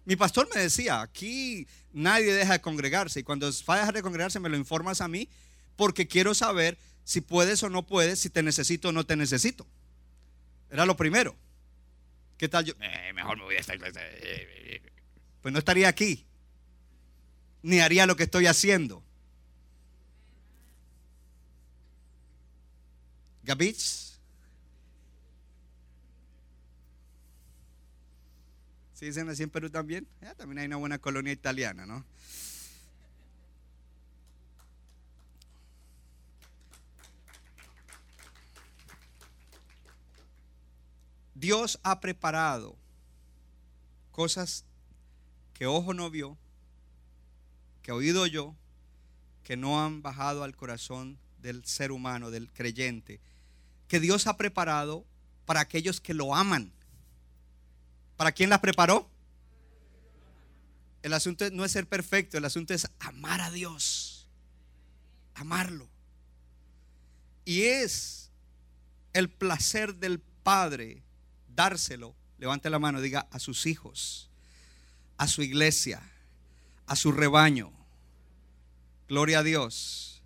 [0.06, 4.04] Mi pastor me decía, aquí nadie deja de congregarse y cuando va a dejar de
[4.04, 5.28] congregarse me lo informas a mí
[5.76, 9.66] porque quiero saber si puedes o no puedes, si te necesito o no te necesito.
[10.70, 11.36] Era lo primero.
[12.38, 12.74] ¿Qué tal yo?
[12.82, 14.02] Eh, mejor me voy a esta iglesia.
[15.42, 16.26] Pues no estaría aquí.
[17.64, 19.04] Ni haría lo que estoy haciendo.
[23.44, 24.05] Gabich.
[29.06, 30.08] ¿Sí dicen así en Perú también?
[30.36, 32.04] también hay una buena colonia italiana, ¿no?
[41.36, 42.76] Dios ha preparado
[44.12, 44.66] cosas
[45.54, 46.36] que ojo no vio,
[47.84, 48.56] que oído yo,
[49.44, 53.20] que no han bajado al corazón del ser humano, del creyente,
[53.88, 55.06] que Dios ha preparado
[55.46, 56.72] para aquellos que lo aman.
[58.18, 59.10] ¿Para quién las preparó?
[61.04, 64.28] El asunto no es ser perfecto, el asunto es amar a Dios,
[65.36, 65.88] amarlo.
[67.44, 68.32] Y es
[69.14, 71.04] el placer del Padre
[71.48, 74.30] dárselo, levante la mano, diga a sus hijos,
[75.18, 76.02] a su iglesia,
[76.88, 77.72] a su rebaño.
[79.08, 80.24] Gloria a Dios.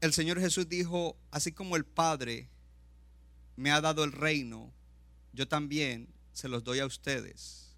[0.00, 2.48] El Señor Jesús dijo, así como el Padre
[3.56, 4.72] me ha dado el reino,
[5.32, 7.74] yo también se los doy a ustedes.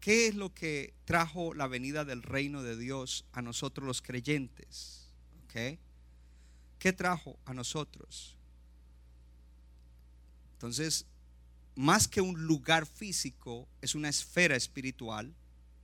[0.00, 5.04] ¿Qué es lo que trajo la venida del reino de Dios a nosotros los creyentes?
[5.52, 8.36] ¿Qué trajo a nosotros?
[10.54, 11.06] Entonces,
[11.76, 15.32] más que un lugar físico, es una esfera espiritual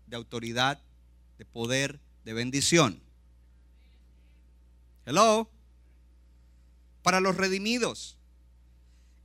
[0.07, 0.83] de autoridad,
[1.39, 3.01] de poder, de bendición.
[5.07, 5.49] Hello.
[7.03, 8.17] Para los redimidos.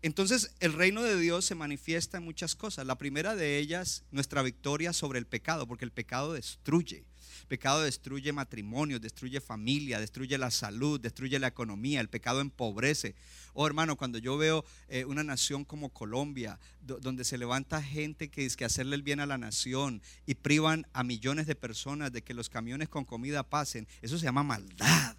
[0.06, 2.86] Entonces el reino de Dios se manifiesta en muchas cosas.
[2.86, 7.06] La primera de ellas, nuestra victoria sobre el pecado, porque el pecado destruye.
[7.42, 12.02] El pecado destruye matrimonio, destruye familia, destruye la salud, destruye la economía.
[12.02, 13.16] El pecado empobrece.
[13.54, 18.42] Oh hermano, cuando yo veo eh, una nación como Colombia, donde se levanta gente que
[18.42, 22.22] dice que hacerle el bien a la nación y privan a millones de personas de
[22.22, 25.15] que los camiones con comida pasen, eso se llama maldad.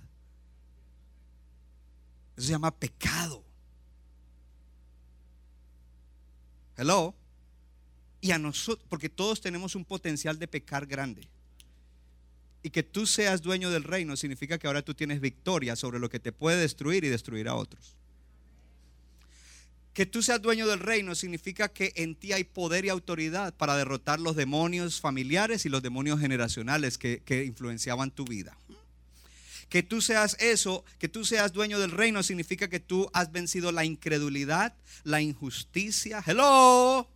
[2.36, 3.42] Eso se llama pecado.
[6.76, 7.14] Hello.
[8.20, 11.28] Y a nosotros, porque todos tenemos un potencial de pecar grande.
[12.62, 16.10] Y que tú seas dueño del reino significa que ahora tú tienes victoria sobre lo
[16.10, 17.96] que te puede destruir y destruir a otros.
[19.94, 23.76] Que tú seas dueño del reino significa que en ti hay poder y autoridad para
[23.76, 28.58] derrotar los demonios familiares y los demonios generacionales que, que influenciaban tu vida.
[29.68, 33.72] Que tú seas eso, que tú seas dueño del reino significa que tú has vencido
[33.72, 36.22] la incredulidad, la injusticia.
[36.24, 37.08] Hello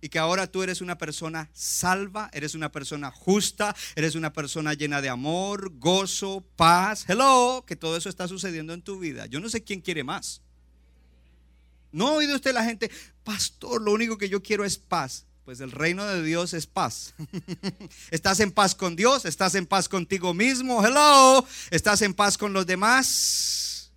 [0.00, 4.74] y que ahora tú eres una persona salva, eres una persona justa, eres una persona
[4.74, 7.04] llena de amor, gozo, paz.
[7.08, 9.26] Hello, que todo eso está sucediendo en tu vida.
[9.26, 10.42] Yo no sé quién quiere más.
[11.92, 12.90] ¿No ha oído usted la gente,
[13.24, 15.26] pastor, lo único que yo quiero es paz?
[15.46, 17.14] Pues el reino de Dios es paz.
[18.10, 19.24] ¿Estás en paz con Dios?
[19.24, 20.84] ¿Estás en paz contigo mismo?
[20.84, 21.46] Hello.
[21.70, 23.92] ¿Estás en paz con los demás?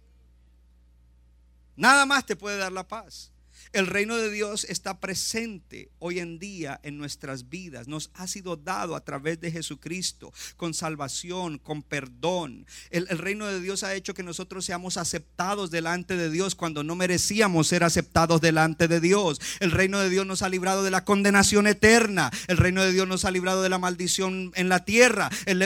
[1.76, 3.32] Nada más te puede dar la paz.
[3.72, 7.88] El reino de Dios está presente hoy en día en nuestras vidas.
[7.88, 12.66] Nos ha sido dado a través de Jesucristo, con salvación, con perdón.
[12.90, 16.96] El, reino de Dios ha hecho que nosotros seamos aceptados delante de Dios cuando no
[16.96, 19.40] merecíamos ser aceptados delante de Dios.
[19.60, 22.32] El reino de Dios nos ha librado de la condenación eterna.
[22.48, 25.30] El reino de Dios nos ha librado de la maldición en la tierra.
[25.46, 25.60] El,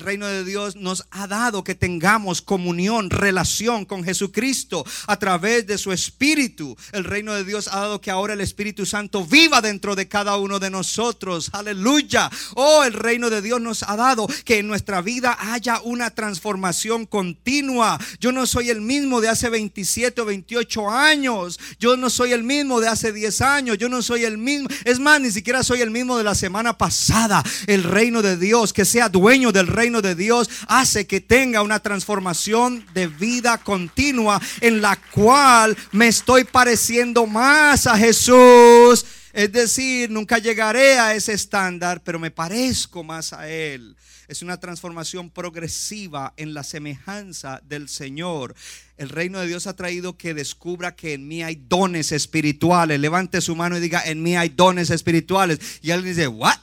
[0.00, 5.76] reino de Dios nos ha dado que tengamos comunión, relación con Jesucristo a través de
[5.76, 6.74] su Espíritu.
[6.92, 10.58] El reino de ha dado que ahora el Espíritu Santo viva dentro de cada uno
[10.58, 11.50] de nosotros.
[11.52, 12.30] Aleluya.
[12.54, 17.06] Oh, el reino de Dios nos ha dado que en nuestra vida haya una transformación
[17.06, 17.98] continua.
[18.20, 21.58] Yo no soy el mismo de hace 27 o 28 años.
[21.78, 23.78] Yo no soy el mismo de hace 10 años.
[23.78, 24.68] Yo no soy el mismo.
[24.84, 27.42] Es más, ni siquiera soy el mismo de la semana pasada.
[27.66, 31.80] El reino de Dios, que sea dueño del reino de Dios, hace que tenga una
[31.80, 39.06] transformación de vida continua en la cual me estoy pareciendo más a Jesús.
[39.32, 43.96] Es decir, nunca llegaré a ese estándar, pero me parezco más a Él.
[44.28, 48.54] Es una transformación progresiva en la semejanza del Señor.
[48.96, 53.00] El reino de Dios ha traído que descubra que en mí hay dones espirituales.
[53.00, 55.58] Levante su mano y diga, en mí hay dones espirituales.
[55.82, 56.58] Y alguien dice, ¿what?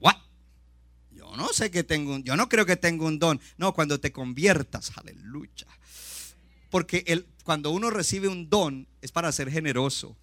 [0.00, 0.16] ¿What?
[1.12, 3.40] Yo no sé que tengo un, yo no creo que tengo un don.
[3.56, 5.66] No, cuando te conviertas, aleluya.
[6.70, 10.16] Porque el, cuando uno recibe un don es para ser generoso.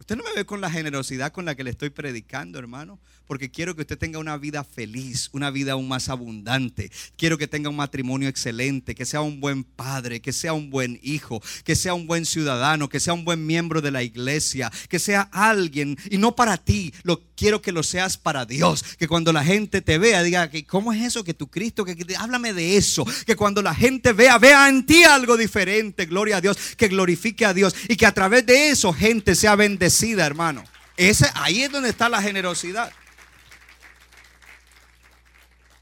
[0.00, 3.52] Usted no me ve con la generosidad con la que le estoy predicando, hermano, porque
[3.52, 6.90] quiero que usted tenga una vida feliz, una vida aún más abundante.
[7.16, 10.98] Quiero que tenga un matrimonio excelente, que sea un buen padre, que sea un buen
[11.04, 14.98] hijo, que sea un buen ciudadano, que sea un buen miembro de la iglesia, que
[14.98, 19.32] sea alguien, y no para ti, lo quiero que lo seas para Dios, que cuando
[19.32, 23.04] la gente te vea diga, ¿cómo es eso que tu Cristo, que, háblame de eso,
[23.26, 27.44] que cuando la gente vea, vea en ti algo diferente, gloria a Dios, que glorifique
[27.44, 30.62] a Dios y que a través de eso gente sea bendecida hermano.
[30.96, 32.92] Ese, ahí es donde está la generosidad.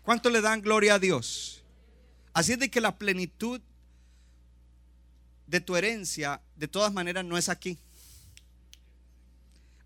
[0.03, 1.63] ¿Cuánto le dan gloria a Dios?
[2.33, 3.61] Así es de que la plenitud
[5.47, 7.77] de tu herencia, de todas maneras, no es aquí.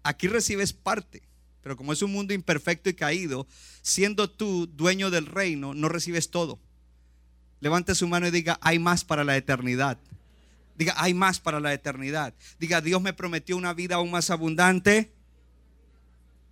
[0.05, 1.25] Aquí recibes parte,
[1.65, 3.47] pero como es un mundo imperfecto y caído,
[3.81, 6.61] siendo tú dueño del reino, no recibes todo.
[7.61, 9.99] Levante su mano y diga, hay más para la eternidad.
[10.77, 12.35] Diga, hay más para la eternidad.
[12.59, 15.11] Diga, Dios me prometió una vida aún más abundante,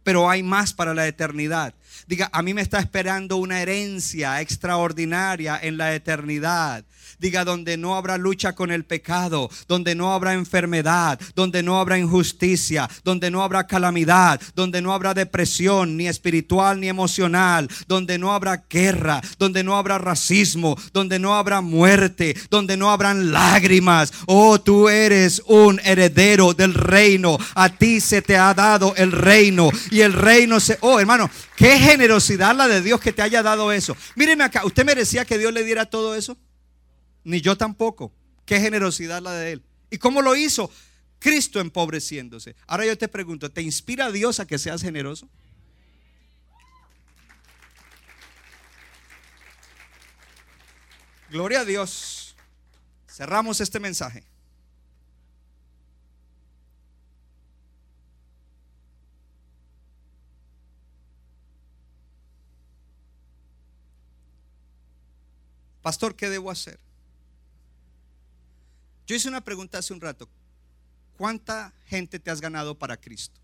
[0.02, 1.74] pero hay más para la eternidad.
[2.06, 6.84] Diga, a mí me está esperando una herencia extraordinaria en la eternidad.
[7.18, 11.98] Diga, donde no habrá lucha con el pecado, donde no habrá enfermedad, donde no habrá
[11.98, 18.32] injusticia, donde no habrá calamidad, donde no habrá depresión, ni espiritual ni emocional, donde no
[18.32, 24.12] habrá guerra, donde no habrá racismo, donde no habrá muerte, donde no habrán lágrimas.
[24.26, 27.38] Oh, tú eres un heredero del reino.
[27.54, 30.78] A ti se te ha dado el reino y el reino se...
[30.80, 33.96] Oh, hermano, qué generosidad la de Dios que te haya dado eso.
[34.14, 36.36] Míreme acá, ¿usted merecía que Dios le diera todo eso?
[37.24, 38.12] Ni yo tampoco.
[38.44, 39.62] Qué generosidad la de Él.
[39.90, 40.70] ¿Y cómo lo hizo?
[41.18, 42.56] Cristo empobreciéndose.
[42.66, 45.28] Ahora yo te pregunto, ¿te inspira Dios a que seas generoso?
[51.30, 52.34] Gloria a Dios.
[53.08, 54.24] Cerramos este mensaje.
[65.82, 66.78] Pastor, ¿qué debo hacer?
[69.06, 70.28] Yo hice una pregunta hace un rato.
[71.16, 73.40] ¿Cuánta gente te has ganado para Cristo?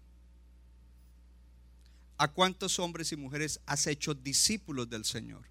[2.17, 5.45] ¿A cuántos hombres y mujeres has hecho discípulos del Señor?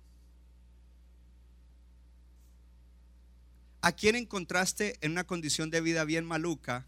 [3.82, 6.86] ¿A quién encontraste en una condición de vida bien maluca?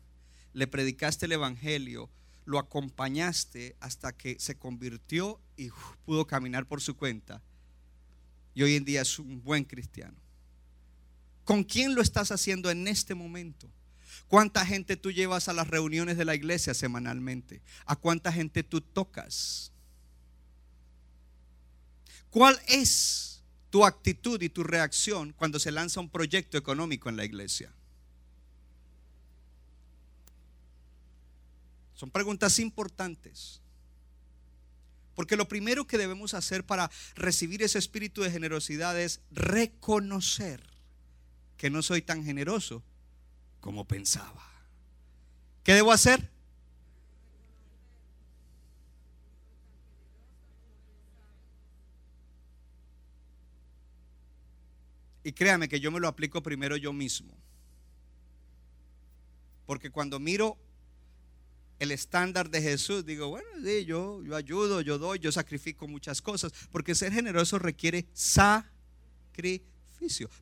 [0.54, 2.10] Le predicaste el Evangelio,
[2.45, 5.70] lo acompañaste hasta que se convirtió y
[6.06, 7.41] pudo caminar por su cuenta.
[8.60, 10.18] Y hoy en día es un buen cristiano.
[11.45, 13.72] ¿Con quién lo estás haciendo en este momento?
[14.28, 17.62] ¿Cuánta gente tú llevas a las reuniones de la iglesia semanalmente?
[17.86, 19.72] ¿A cuánta gente tú tocas?
[22.30, 27.24] ¿Cuál es tu actitud y tu reacción cuando se lanza un proyecto económico en la
[27.24, 27.74] iglesia?
[31.95, 33.62] Son preguntas importantes.
[35.20, 40.63] Porque lo primero que debemos hacer para recibir ese espíritu de generosidad es reconocer
[41.57, 42.82] que no soy tan generoso
[43.59, 44.49] como pensaba.
[45.65, 46.30] ¿Qué debo hacer?
[55.26, 57.36] Y créame que yo me lo aplico primero yo mismo.
[59.65, 60.57] Porque cuando miro
[61.80, 63.48] el estándar de Jesús, digo, bueno,
[63.86, 66.52] yo, yo ayudo, yo doy, yo sacrifico muchas cosas.
[66.72, 69.70] Porque ser generoso requiere sacrificio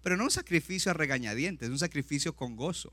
[0.01, 2.91] pero no un sacrificio a regañadientes, un sacrificio con gozo.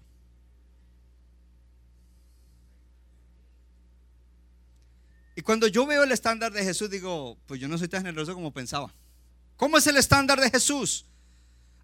[5.37, 8.35] Y cuando yo veo el estándar de Jesús, digo, pues yo no soy tan generoso
[8.35, 8.95] como pensaba.
[9.57, 11.07] ¿Cómo es el estándar de Jesús?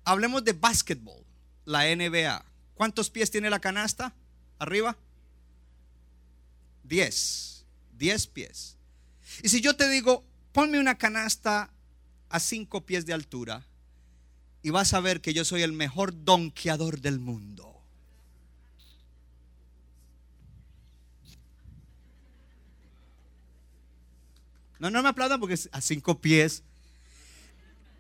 [0.05, 1.25] Hablemos de básquetbol,
[1.65, 2.45] la NBA.
[2.75, 4.15] ¿Cuántos pies tiene la canasta?
[4.59, 4.97] Arriba.
[6.91, 7.65] 10.
[7.99, 8.77] 10 pies.
[9.43, 11.71] Y si yo te digo, ponme una canasta
[12.29, 13.65] a 5 pies de altura
[14.63, 17.81] y vas a ver que yo soy el mejor donkeador del mundo.
[24.81, 26.65] No, no me aplaudan porque es a 5 pies.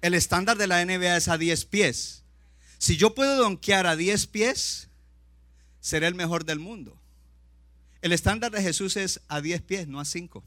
[0.02, 2.24] El estándar de la NBA es a 10 pies.
[2.78, 4.88] Si yo puedo donkear a 10 pies,
[5.80, 7.00] seré el mejor del mundo.
[8.02, 10.42] El estándar de Jesús es a 10 pies, no a 5.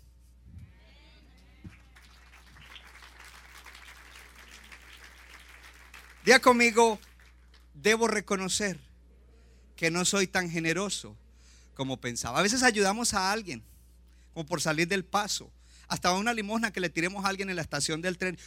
[6.25, 6.99] Día conmigo,
[7.73, 8.79] debo reconocer
[9.75, 11.17] que no soy tan generoso
[11.75, 12.39] como pensaba.
[12.39, 13.63] A veces ayudamos a alguien,
[14.33, 15.51] como por salir del paso.
[15.87, 18.39] Hasta una limosna que le tiremos a alguien en la estación del tren.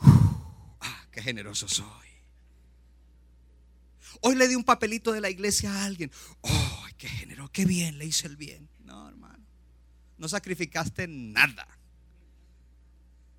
[0.00, 2.08] ah, qué generoso soy.
[4.20, 6.10] Hoy le di un papelito de la iglesia a alguien.
[6.40, 8.68] Oh, qué generoso, qué bien, le hice el bien.
[8.80, 9.44] No, hermano.
[10.18, 11.66] No sacrificaste nada.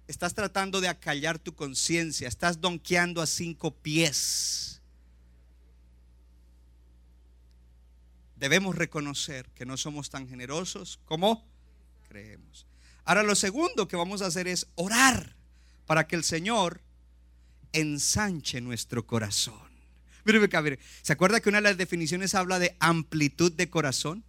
[0.08, 2.28] Estás tratando de acallar tu conciencia.
[2.28, 4.82] Estás donkeando a cinco pies.
[8.38, 11.46] Debemos reconocer que no somos tan generosos como
[12.08, 12.66] creemos.
[13.04, 15.36] Ahora lo segundo que vamos a hacer es orar
[15.86, 16.82] para que el Señor
[17.74, 19.69] ensanche nuestro corazón.
[20.26, 24.24] Mire, mire, ¿se acuerda que una de las definiciones habla de amplitud de corazón?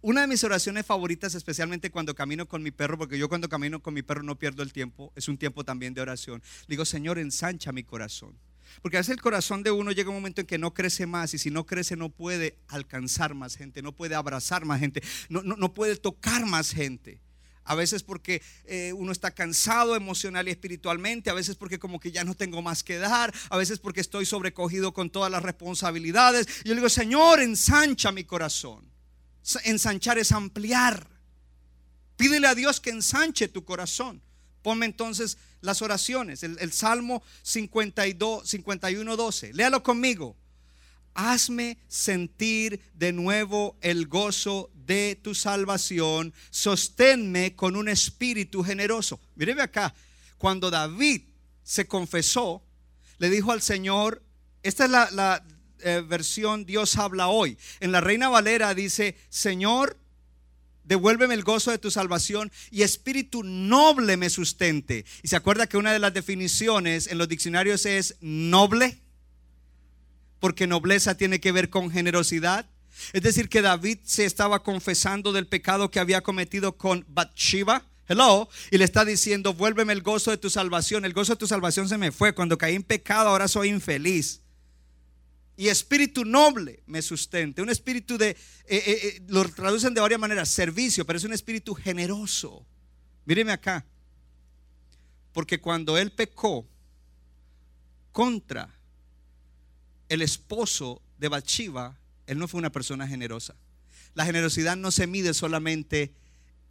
[0.00, 3.80] Una de mis oraciones favoritas, especialmente cuando camino con mi perro, porque yo cuando camino
[3.82, 6.42] con mi perro no pierdo el tiempo, es un tiempo también de oración.
[6.68, 8.34] Digo, Señor, ensancha mi corazón.
[8.82, 11.34] Porque a veces el corazón de uno llega un momento en que no crece más
[11.34, 15.42] y si no crece no puede alcanzar más gente, no puede abrazar más gente, no,
[15.42, 17.18] no, puede tocar más gente.
[17.66, 22.12] A veces porque eh, uno está cansado emocional y espiritualmente, a veces porque como que
[22.12, 26.46] ya no tengo más que dar, a veces porque estoy sobrecogido con todas las responsabilidades.
[26.64, 28.88] Y yo le digo, Señor, ensancha mi corazón.
[29.64, 31.08] Ensanchar es ampliar.
[32.16, 34.22] Pídele a Dios que ensanche tu corazón.
[34.62, 36.42] Ponme entonces las oraciones.
[36.42, 39.52] El, Salmo 52, 51, 12.
[39.52, 40.36] Léalo conmigo.
[41.16, 46.32] Hazme sentir de nuevo el gozo de tu salvación.
[46.50, 49.18] Sosténme con un espíritu generoso.
[49.34, 49.94] Míreme acá.
[50.38, 51.22] Cuando David
[51.62, 52.62] se confesó,
[53.18, 54.22] le dijo al Señor,
[54.62, 55.44] esta es la, la
[55.80, 57.58] eh, versión Dios habla hoy.
[57.80, 59.98] En la Reina Valera dice, Señor,
[60.84, 65.04] devuélveme el gozo de tu salvación y espíritu noble me sustente.
[65.22, 69.00] Y se acuerda que una de las definiciones en los diccionarios es noble,
[70.40, 72.66] porque nobleza tiene que ver con generosidad.
[73.12, 77.84] Es decir, que David se estaba confesando del pecado que había cometido con Bathsheba.
[78.08, 81.04] Hello, y le está diciendo, vuélveme el gozo de tu salvación.
[81.04, 82.34] El gozo de tu salvación se me fue.
[82.34, 84.42] Cuando caí en pecado, ahora soy infeliz
[85.56, 87.62] y espíritu noble me sustente.
[87.62, 88.36] Un espíritu de, eh,
[88.68, 92.66] eh, eh, lo traducen de varias maneras, servicio, pero es un espíritu generoso.
[93.24, 93.84] Míreme acá.
[95.32, 96.66] Porque cuando él pecó
[98.12, 98.75] contra
[100.08, 101.96] el esposo de Bathsheba,
[102.26, 103.54] él no fue una persona generosa.
[104.14, 106.12] La generosidad no se mide solamente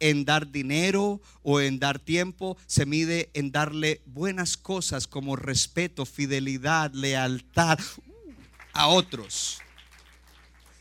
[0.00, 6.04] en dar dinero o en dar tiempo, se mide en darle buenas cosas como respeto,
[6.04, 7.78] fidelidad, lealtad,
[8.72, 9.58] a otros.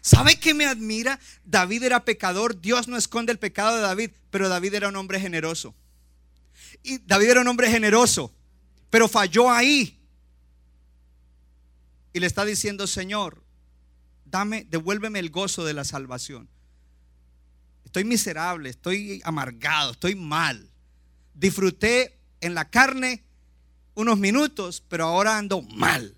[0.01, 1.19] ¿Sabe qué me admira?
[1.45, 5.19] David era pecador, Dios no esconde el pecado de David, pero David era un hombre
[5.19, 5.73] generoso.
[6.83, 8.31] Y David era un hombre generoso,
[8.89, 9.97] pero falló ahí.
[12.15, 13.43] Y le está diciendo, Señor,
[14.23, 16.47] dame, devuélveme el gozo de la salvación.
[17.83, 20.71] Estoy miserable, estoy amargado, estoy mal.
[21.33, 23.25] Disfruté en la carne
[23.95, 26.15] unos minutos, pero ahora ando mal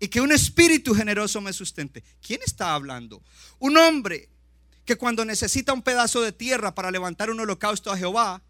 [0.00, 2.02] y que un espíritu generoso me sustente.
[2.26, 3.22] ¿Quién está hablando?
[3.58, 4.30] Un hombre
[4.86, 8.42] que cuando necesita un pedazo de tierra para levantar un holocausto a Jehová,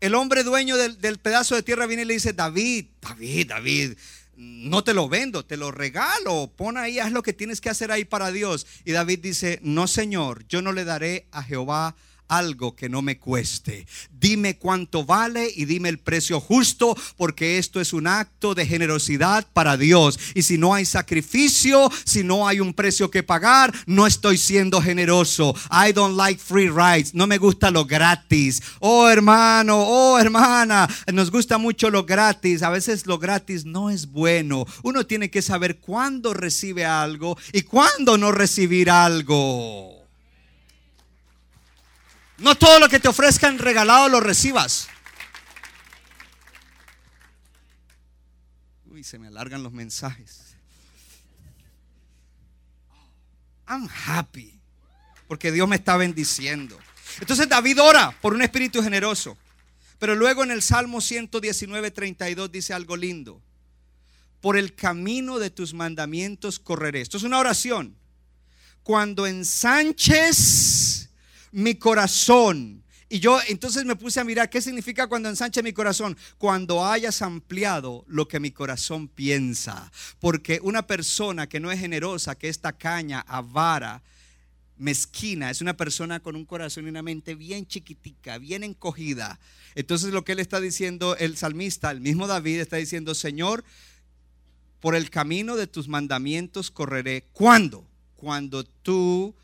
[0.00, 3.98] el hombre dueño del, pedazo de tierra viene y le dice, David, David, David,
[4.36, 7.92] no te lo vendo, te lo regalo, pon ahí, haz lo que tienes que hacer
[7.92, 8.66] ahí para Dios.
[8.84, 11.96] Y David dice, no Señor, yo no le daré a Jehová
[12.30, 13.86] algo que no me cueste.
[14.10, 19.46] Dime cuánto vale y dime el precio justo, porque esto es un acto de generosidad
[19.52, 20.18] para Dios.
[20.34, 24.80] Y si no hay sacrificio, si no hay un precio que pagar, no estoy siendo
[24.80, 25.54] generoso.
[25.70, 27.14] I don't like free rides.
[27.14, 28.62] No me gusta lo gratis.
[28.78, 32.62] Oh hermano, oh hermana, nos gusta mucho lo gratis.
[32.62, 34.66] A veces lo gratis no es bueno.
[34.84, 39.99] Uno tiene que saber cuándo recibe algo y cuándo no recibir algo.
[42.40, 44.88] No todo lo que te ofrezcan regalado lo recibas.
[48.86, 50.56] Uy, se me alargan los mensajes.
[53.68, 54.58] I'm happy.
[55.28, 56.76] porque Dios me está bendiciendo.
[57.20, 59.38] Entonces David ora por un espíritu generoso.
[60.00, 63.40] Pero luego en el Salmo 119, 32 dice algo lindo.
[64.40, 67.02] Por el camino de tus mandamientos correré.
[67.02, 67.94] Esto es una oración.
[68.82, 70.89] Cuando ensanches
[71.52, 72.84] mi corazón.
[73.12, 76.16] Y yo entonces me puse a mirar qué significa cuando ensanche mi corazón.
[76.38, 79.90] Cuando hayas ampliado lo que mi corazón piensa.
[80.20, 84.02] Porque una persona que no es generosa, que esta caña avara,
[84.76, 89.40] mezquina, es una persona con un corazón y una mente bien chiquitica, bien encogida.
[89.74, 93.64] Entonces lo que él está diciendo, el salmista, el mismo David está diciendo, Señor,
[94.78, 97.24] por el camino de tus mandamientos correré.
[97.32, 97.84] ¿Cuándo?
[98.14, 99.34] Cuando tú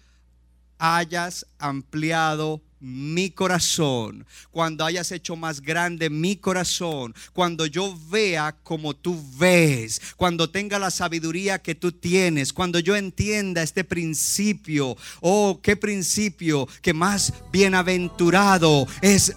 [0.79, 8.95] hayas ampliado mi corazón, cuando hayas hecho más grande mi corazón, cuando yo vea como
[8.95, 15.59] tú ves, cuando tenga la sabiduría que tú tienes, cuando yo entienda este principio, oh,
[15.62, 19.35] qué principio, que más bienaventurado es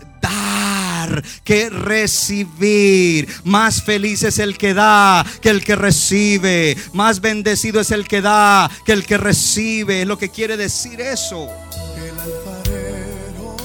[1.43, 3.27] que recibir.
[3.43, 6.77] Más feliz es el que da que el que recibe.
[6.93, 10.01] Más bendecido es el que da que el que recibe.
[10.01, 11.47] Es lo que quiere decir eso.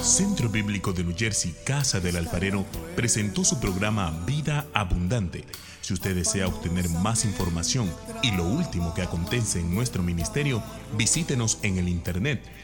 [0.02, 5.46] Centro Bíblico de New Jersey, Casa del Alfarero, presentó su programa Vida Abundante.
[5.80, 7.90] Si usted desea obtener más información
[8.22, 10.62] y lo último que acontece en nuestro ministerio,
[10.96, 12.42] visítenos en el internet